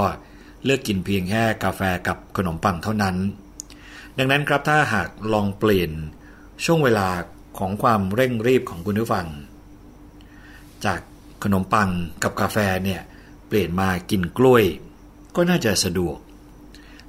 [0.64, 3.16] เลือกกินเพียงแค่กาแฟกับขนมปังเท่านั้น
[4.18, 5.90] ดังนั้นครับถ้าหากลองเปลี่ยน
[6.64, 7.08] ช่วงเวลา
[7.58, 9.26] ของความเร่งรีบของคุณผู้ฟัง
[10.84, 11.00] จาก
[11.44, 11.90] ขนมปัง
[12.22, 13.00] กับกาแฟเนี่ย
[13.48, 14.64] เปลี่ยนมากินกล้วย
[15.36, 16.16] ก็น่าจะสะดวก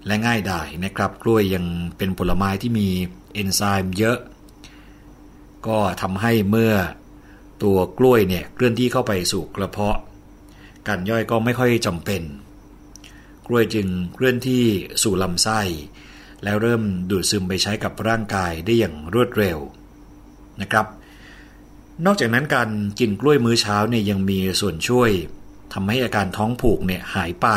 [0.06, 1.66] และง่ายได้นะครับ กล้วยยัง
[1.98, 2.88] เป็นผลไม้ที่มี
[3.34, 4.18] เอนไซม์เยอะ
[5.68, 6.74] ก็ทำให้เมื่อ
[7.64, 9.98] ตัวกล้วยเนี่ยเคลื่อนที่เข้าไปสู่กระเพาะ
[10.88, 12.22] การย่อยก็ไม่ค่อยจำเป็น
[13.48, 14.64] กล้วยจึงเคลื่อนที่
[15.04, 15.60] สู่ลำไส้
[16.44, 19.60] แล้วเริ่มดูดซึมไปใช้กับร่างกายได้อย่างรวดเร็ว
[20.62, 20.86] นะครับ
[22.06, 25.10] นอกจากนั้นการกินกล้วยมื้อเช้าเนี่ยยังมีส่วนช่วย
[25.74, 27.48] ทำให้อาการท้องผูกเนี่ยหายไป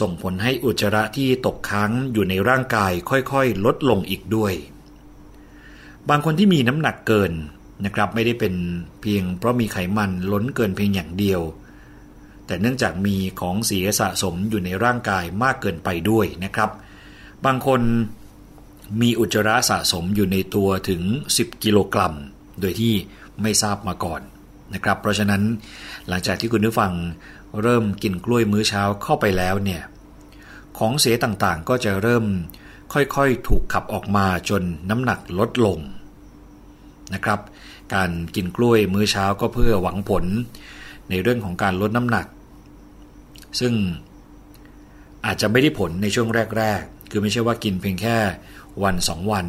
[0.00, 4.52] ส่งผลให้อุจจาระที่ตกค้างอยู่ในร่างกายค่อยๆ ลดลงอีกด้วย
[6.08, 7.32] บางคนที่มีน้ำหนักเกิน
[7.84, 8.54] นะครับไม่ได้เป็น
[9.00, 11.40] เพียงเพราะมีไขมันล้นเกินเพียงอย่างเดียว
[12.46, 16.70] แต่เนื่องจากมีของเสียสะสมอยู่ในร่างกายมากเกินไปด้วยนะครับ
[17.44, 17.80] บางคน
[19.00, 21.02] มีอุจจาระสะสมอยู่ในตัวถึง
[21.34, 22.14] 10 กิโลกรัม
[22.60, 22.94] โดยที่
[23.42, 24.20] ไม่ทราบมาก่อน
[24.74, 25.42] นะครับ เพราะฉะนั้น
[26.08, 26.92] หลังจากที่คุณผู้ฟัง
[27.62, 29.82] เริ่มกินกล้วยมื้อเช้าเข้าไปแล้วเนี่ย
[30.78, 32.24] ของเสียต่างๆก็จะเริ่ม
[32.92, 35.78] ค่อยๆ ถูกขับออกมาจนน้ำหนักลดลง
[37.14, 37.40] นะครับ
[37.94, 40.24] การกินกล้วยมื้อเช้าก็เพื่อหวังผล
[41.10, 42.26] ในเรื่องของการลดน้ำหนัก
[43.60, 43.72] ซึ่ง
[45.26, 46.28] อาจจะไม่ได้ผลในช่วง
[46.58, 48.16] แรก ๆ คือไม่ใช่ว่ากินเพียงแค่
[48.82, 49.46] วันสองวัน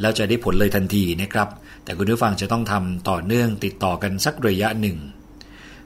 [0.00, 1.48] แล้วจะได้ผลเลยทันทีนะครับ
[1.84, 4.98] แต่คุณผู้ฟังจะต้องทำต่อเนื่องติดต่อกันสักระยะหนึ่ง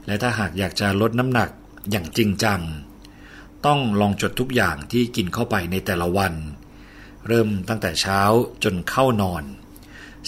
[0.07, 1.49] และถ้าหากอยากจะลดน้ำหนัก
[1.91, 2.61] อย่างจริงจัง
[3.65, 6.33] ต้องลองจดทุกอย่างที่กินเข้าไปในแต่ละวัน
[7.27, 8.21] เริ่มตั้งแต่เช้า
[8.63, 9.43] จนเข้านอน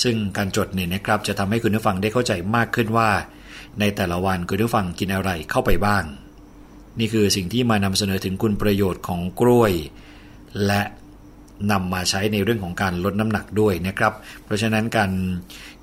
[0.03, 3.09] ซึ่งการจดเนี่ยนะครับจะทำให้คุณผู้ฟังได้เข้าใจมากขึ้นว่า
[3.80, 6.03] ในแต่ละวันคุณผู้ฟังกินอะไรเข้าไปบ้าง
[6.99, 9.74] นี่คือสิ่งที่มานำเสนอถึงคุณประโยชน์ของกล้วย
[10.65, 10.82] และ
[11.72, 14.14] นำมาใช้ในเรื่องของการลดน้ำหนักด้วยนะครับ
[14.45, 15.12] เพราะฉะนั้นการ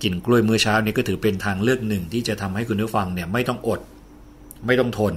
[0.03, 3.81] กินกล้วยมื้อเช้านี้ก็ถือเป็นทางเลือกหนึ่งที่จะทำให้คุณผู้ฟังเนี่ยไม่ต้องอด
[4.67, 5.15] ไม่ต้องทน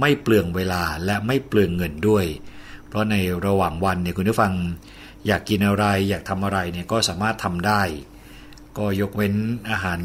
[0.00, 2.24] ไม่เปลืองเวลาและไม่เปลืองเงินด้วย
[2.88, 3.14] เพราะใน
[3.46, 4.52] ระหว่างวันเนี่ยคุณผู้ฟัง
[5.26, 7.82] อยากกินอะไรอยากทำอะไรเนี่ยก็สามารถทำได้
[8.78, 9.34] ก็ยกเว้น
[9.70, 10.00] อาหาร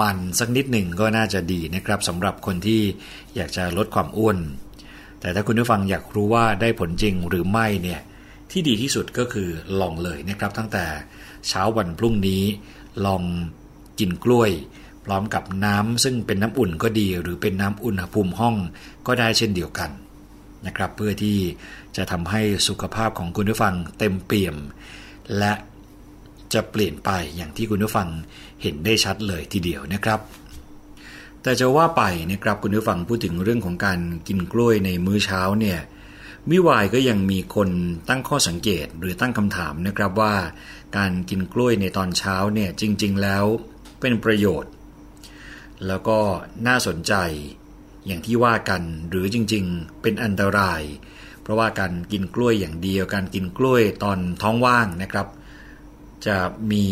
[0.00, 2.80] มันๆสักนิดหนึ่งก็น่าจะดีนะครับสำหรับคนที่
[3.36, 4.38] อยากจะลดความอ้วน
[5.20, 8.00] แต่ถ้าคุณผู้ฟังอยากรู้ว่าได้ผลจริงหรือไม่เนี่ย
[8.50, 9.48] ที่ดีที่สุดก็คือ
[9.80, 10.84] ลองเลยนะครับ ตั้งแต่
[11.48, 12.42] เช้าวันพรุ่งนี้
[13.06, 13.22] ลอง
[13.98, 14.50] กินกล้วย
[15.04, 18.56] พร้อมกับน้ำซึ่งเป็นน้ำอุ่นก็ดี หรือเป็นน้ำอุณหภูมิห้อง
[19.06, 19.90] ก็ได้เช่นเดียวกัน
[20.66, 21.38] นะครับเพื่อที่
[21.96, 24.56] จะทำให้สุขภาพของคุณผู้ฟังเต็มเปี่ยม
[25.38, 25.52] และ
[26.54, 28.08] จะเปลี่ยนไปอย่างที่คุณผู้ฟัง
[28.62, 30.20] เห็นได้ชัดเลยทีเดียวนะครับ
[31.42, 35.78] แต่จะว่าไปนะครับคุณผู้ฟังพูดถึงเรื่องของการกินกล้วยในมื้อเช้าเนี่ย
[36.50, 37.68] มิวายก็ยังมีคน
[38.08, 40.34] ตั้งข้อสังเกตหรือตั้งคำถามนะครับว่า
[40.96, 43.44] การกินกล้วยในตอนเช้าเนี่ยจริง ๆ แล้ว
[44.00, 44.72] เป็นประโยชน์
[45.86, 46.18] แล้วก็
[46.66, 47.14] น่าสนใจ
[48.06, 50.82] อย่างที่ว่ากันหรือจริง ๆ เป็นอันตราย
[51.42, 55.26] เพราะว่าการกินกล้วยอย่างเดียว การกินกล้วยตอนท้องว่างนะครับ
[56.26, 56.36] จะ
[56.72, 56.84] มี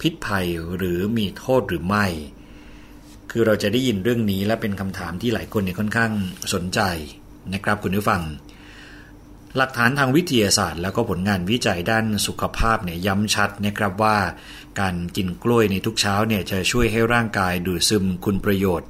[0.00, 2.06] พิษภัยหรือมีโทษหรือไม่
[3.30, 6.12] คือเราจะได้ยินเรื่องนี้และเป็นคำถามที่หลายคนเนี่ยค่อนข้าง
[6.54, 6.80] สนใจ
[7.54, 8.22] นะครับคุณผู้ฟัง
[9.56, 14.18] หลักฐานทางวิทยาศาสตร์ แล้วก็ผลงานวิจัยด้านสุขภาพเนี่ยย้ำชัดนะครับว่า
[14.80, 18.88] การกินกล้วยในทุกเช้าเนี่ยจะช่วยให้ร่างกายดูดซึมคุณประโยชน์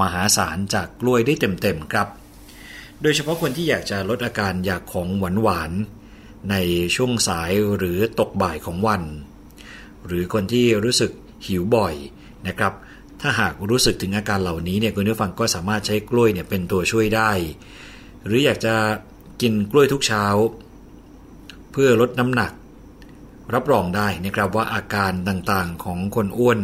[0.00, 2.08] มหาศาลจากกล้วยได้เต็มๆครับ
[3.02, 5.08] โดยเฉพาะคนที่อยากจะลดอาการอยากของ
[5.42, 6.56] หวานๆใน
[6.96, 9.02] ช่วงสายหรือตกบ่ายของวัน
[10.06, 11.10] หรือคนที่รู้สึก
[11.46, 11.94] หิวบ่อย
[12.46, 12.72] นะครับ
[13.20, 17.30] ถ้าหากรู้สึกถึงอาการเหล่านี้เนี่ยคุณผู้ฟังก็สามารถใช้กล้วยเนี่ยเป็นตัวช่วยได้
[18.24, 18.74] หรืออยากจะ
[19.42, 20.24] กินกล้วยทุกเช้า
[21.72, 22.52] เพื่อลดน้ำหนัก
[23.54, 26.60] รับรองได้นะครับว่าอาการต่างๆของคนอ้วน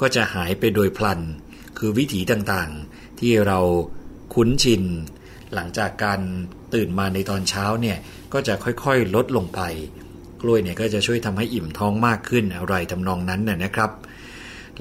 [0.00, 1.20] ก็จะหายไปโดยพลัน
[1.78, 3.58] คือวิถีต่างๆที่เรา
[4.34, 4.82] คุ้นชิน
[5.54, 6.20] หลังจากการ
[6.74, 7.98] ตื่นมาในตอนเช้าเนี่ย
[8.32, 9.60] ก็จะค่อยๆ ลดลงไป
[10.42, 13.90] กล้วยเนี่ยก็จะช่วยทำให้อิ่มท้องมากขึ้นอะไรทำนองนั้นน่ยนะครับ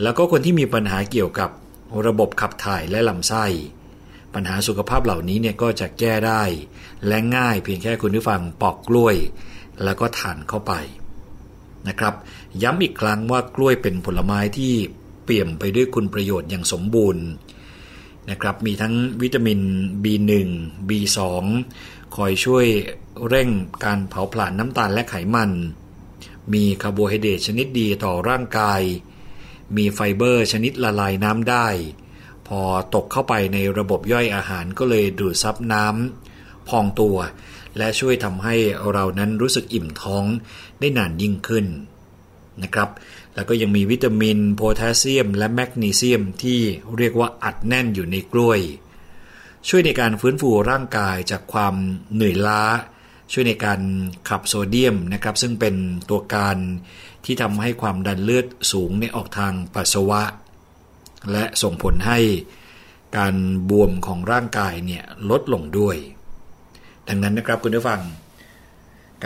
[0.01, 1.49] แล้วก็คนที่มีปัญหาเกี่ยวกับ
[2.07, 3.45] ระบบขับถ่ายและลำไส้
[4.39, 6.43] ปัญหาสุขภาพเหล่านี้เนี่ยก็จะแก้ได้
[7.07, 9.15] และง่ายเพียงแค่คุณผู้ฟังปอกกล้วย
[9.83, 10.73] แล้วก็ทานเข้าไป
[11.87, 12.13] นะครับ
[12.63, 14.73] ย้ำอีกครั้งว่ากล้วยเป็นผลไม้ที่
[15.23, 17.25] เปี่ยมไปด้วยคุณประโยชน์อย่างสมบูรณ์
[18.29, 19.59] นะครับ มีทั้งวิตามิน
[20.03, 20.31] B1
[20.89, 21.19] B2
[22.15, 22.65] คอยช่วย
[23.27, 23.49] เร่ง
[23.85, 25.51] การเผาผลาญน้ำตาลและไขมัน
[26.53, 28.81] มีคาร์โบไฮเดรตชนิดดีต่อร่างกาย
[29.77, 31.67] มีไฟเบอร์ชนิดละลายน้ำได้
[32.47, 32.61] พอ
[32.95, 37.17] ตกเข้าไปในระบบย่อยอาหารก็เลยดูดซับน้ำพองตัว
[37.77, 38.55] และช่วยทำให้
[38.91, 40.23] เรานั้นรู้สึกอิ่มท้อง
[40.79, 41.65] ได้นานยิ่งขึ้น
[42.63, 42.89] นะครับ
[43.35, 46.59] แล้วก็ยังมีวิตามินโพแทสเซียม และแมกนีเซียมที่
[46.97, 48.59] เรียกว่าอัดแน่นอยู่ในกล้วย
[49.67, 51.75] ช่วยในการฟื้นฟูร่างกายจากความ
[52.13, 52.61] เหนื่อยล้า
[53.31, 53.81] ช่วยในการ
[54.29, 55.75] ขับโซเดียมนะครับ ซึ่งเป็น
[56.09, 56.57] ตัวการ
[57.25, 60.21] ที่ทำให้ความดันเลือดสูงในออกทางปัสสาวะ
[61.31, 62.19] และส่งผลให้
[63.17, 63.35] การ
[63.69, 65.97] บวมของร่างกายเนี่ยลดลงด้วย
[67.07, 68.01] ดังนั้นนะครับคุณผู้ฟัง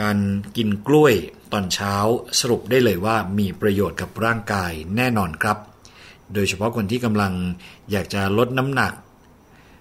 [0.00, 0.18] การ
[0.56, 1.14] กินกล้วย
[1.52, 1.94] ตอนเช้า
[2.40, 5.58] สรุปได้เลยว่ามีประโยชน์กับร่างกายแน่นอนครับ
[6.34, 7.32] โดยเฉพาะคนที่กำลัง
[7.90, 8.92] อยากจะลดน้ำหนัก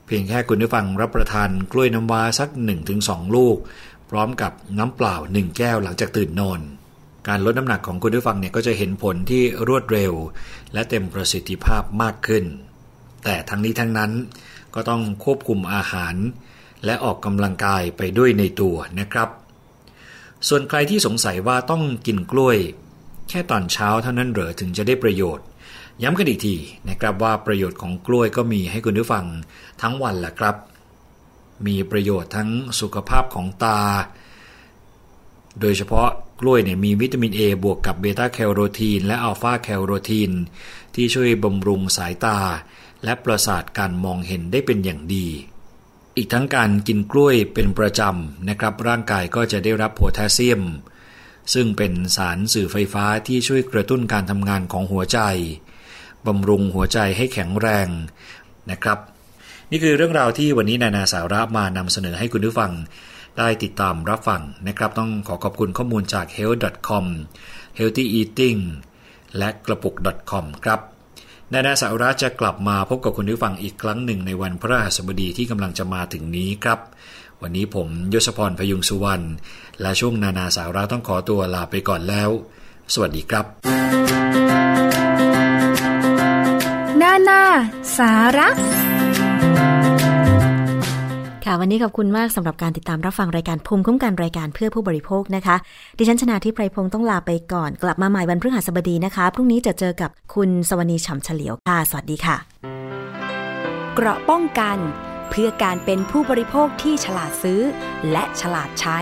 [0.06, 2.50] เพียงแค่คุณผู้ฟังรับประทานกล้วยน้ำว้าสัก
[2.92, 3.58] 1-2 ลูก
[4.10, 6.60] พร้อมกับน้ำเปล่า 1 แก้วหลังจากตื่นนอน
[7.28, 10.14] การลดน้ำหนักของคุณผู้ฟังเนี่ยก็จะเห็นผลที่รวดเร็ว
[10.74, 12.46] และเต็มประสิทธิภาพมากขึ้น
[13.24, 14.12] แต่ทั้งนี้ทั้งนั้น
[14.76, 16.16] ก็ต้องควบคุมอาหาร
[16.86, 19.30] และออกกำลังกายไปด้วยในตัวนะครับ
[20.48, 22.58] ส่วนใครที่สงสัยว่าต้องกินกล้วย
[23.30, 25.46] แค่ตอนเช้าเท่านั้นเหรอถึงจะได้ประโยชน์
[26.04, 26.56] ย้ำกันอีกที
[26.90, 29.26] นะครับว่าประโยชน์ของกล้วยก็มีให้คุณผู้ฟัง
[29.82, 30.56] ทั้งวันแหละครับ
[31.68, 32.50] มีประโยชน์ทั้ง
[32.80, 33.80] สุขภาพของตา
[35.60, 36.10] โดยเฉพาะ
[36.41, 40.32] กล้วยเนี่ยมีวิตามิน A บวกกับเบต้าแคโรทีนและอัลฟาแคโรทีน
[40.95, 42.38] ที่ช่วยบำรุงสายตา
[43.04, 45.28] และประสาทการมองเห็นได้เป็นอย่างดี
[46.18, 50.62] อีกทั้งการกินกล้วยเป็นประจำนะครับร่างกายก็จะได้รับโพแทสเซียม
[51.54, 55.20] ซึ่งเป็นสารสื่อไฟฟ้าที่ช่วยกระตุ้นการทำงานของหัวใจ
[56.28, 57.88] บำรุงหัวใจให้แข็งแรง
[58.72, 58.99] นะครับ
[59.72, 62.72] นี่คือเรื่องราวที่วันนี้นานาสาระมานำเสนอให้คุณผู้ฟัง
[63.38, 67.06] ได้ติดตามรับฟังนะครับ ต้องขอขอบคุณข้อมูลจาก health.com
[67.80, 68.60] healthy eating
[69.38, 69.96] และกระปุก
[70.32, 70.80] .com ครับ
[71.54, 76.80] นานาสาระจะกลับมาพบกับคุณผู้ฟังอีกครั้งหนึ่งในวันพระราชบดีที่กำลังจะมาถึงนี้ครับ
[77.42, 79.26] วันนี้ผมยศพรพยุงสุวรรณ
[79.82, 82.30] และช่วงนานาสาระต้องขอตัวลาไปก่อนแล้ว
[82.94, 83.46] สวัสดีครับ
[87.02, 87.44] นานา
[87.98, 88.50] สาระ
[91.46, 95.56] ค่ะ วันนี้ขอบคุณมากสำหรับการติดตามรับฟังรายการภูมิคุ้มกันรายการเพื่อผู้บริโภคนะคะ
[95.98, 102.38] ดิฉันชนะทิพไพรพงศ์ต้องลาไปก่อน กลับมาใหม่วันพฤหัสบดีนะคะ พรุ่งนี้จะเจอกับคุณสวนีฉ่ำเฉลียวค่ะ สวัสดีค่ะ
[103.96, 104.78] เกราะป้องกัน
[105.30, 107.62] เพื่อการเป็นผู้บริโภคที่ฉลาดซื้อ
[108.12, 109.00] และฉลาดใช้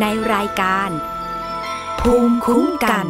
[0.00, 0.04] ใน
[0.34, 0.90] รายการ
[2.00, 3.06] ภูมิคุ้มกัน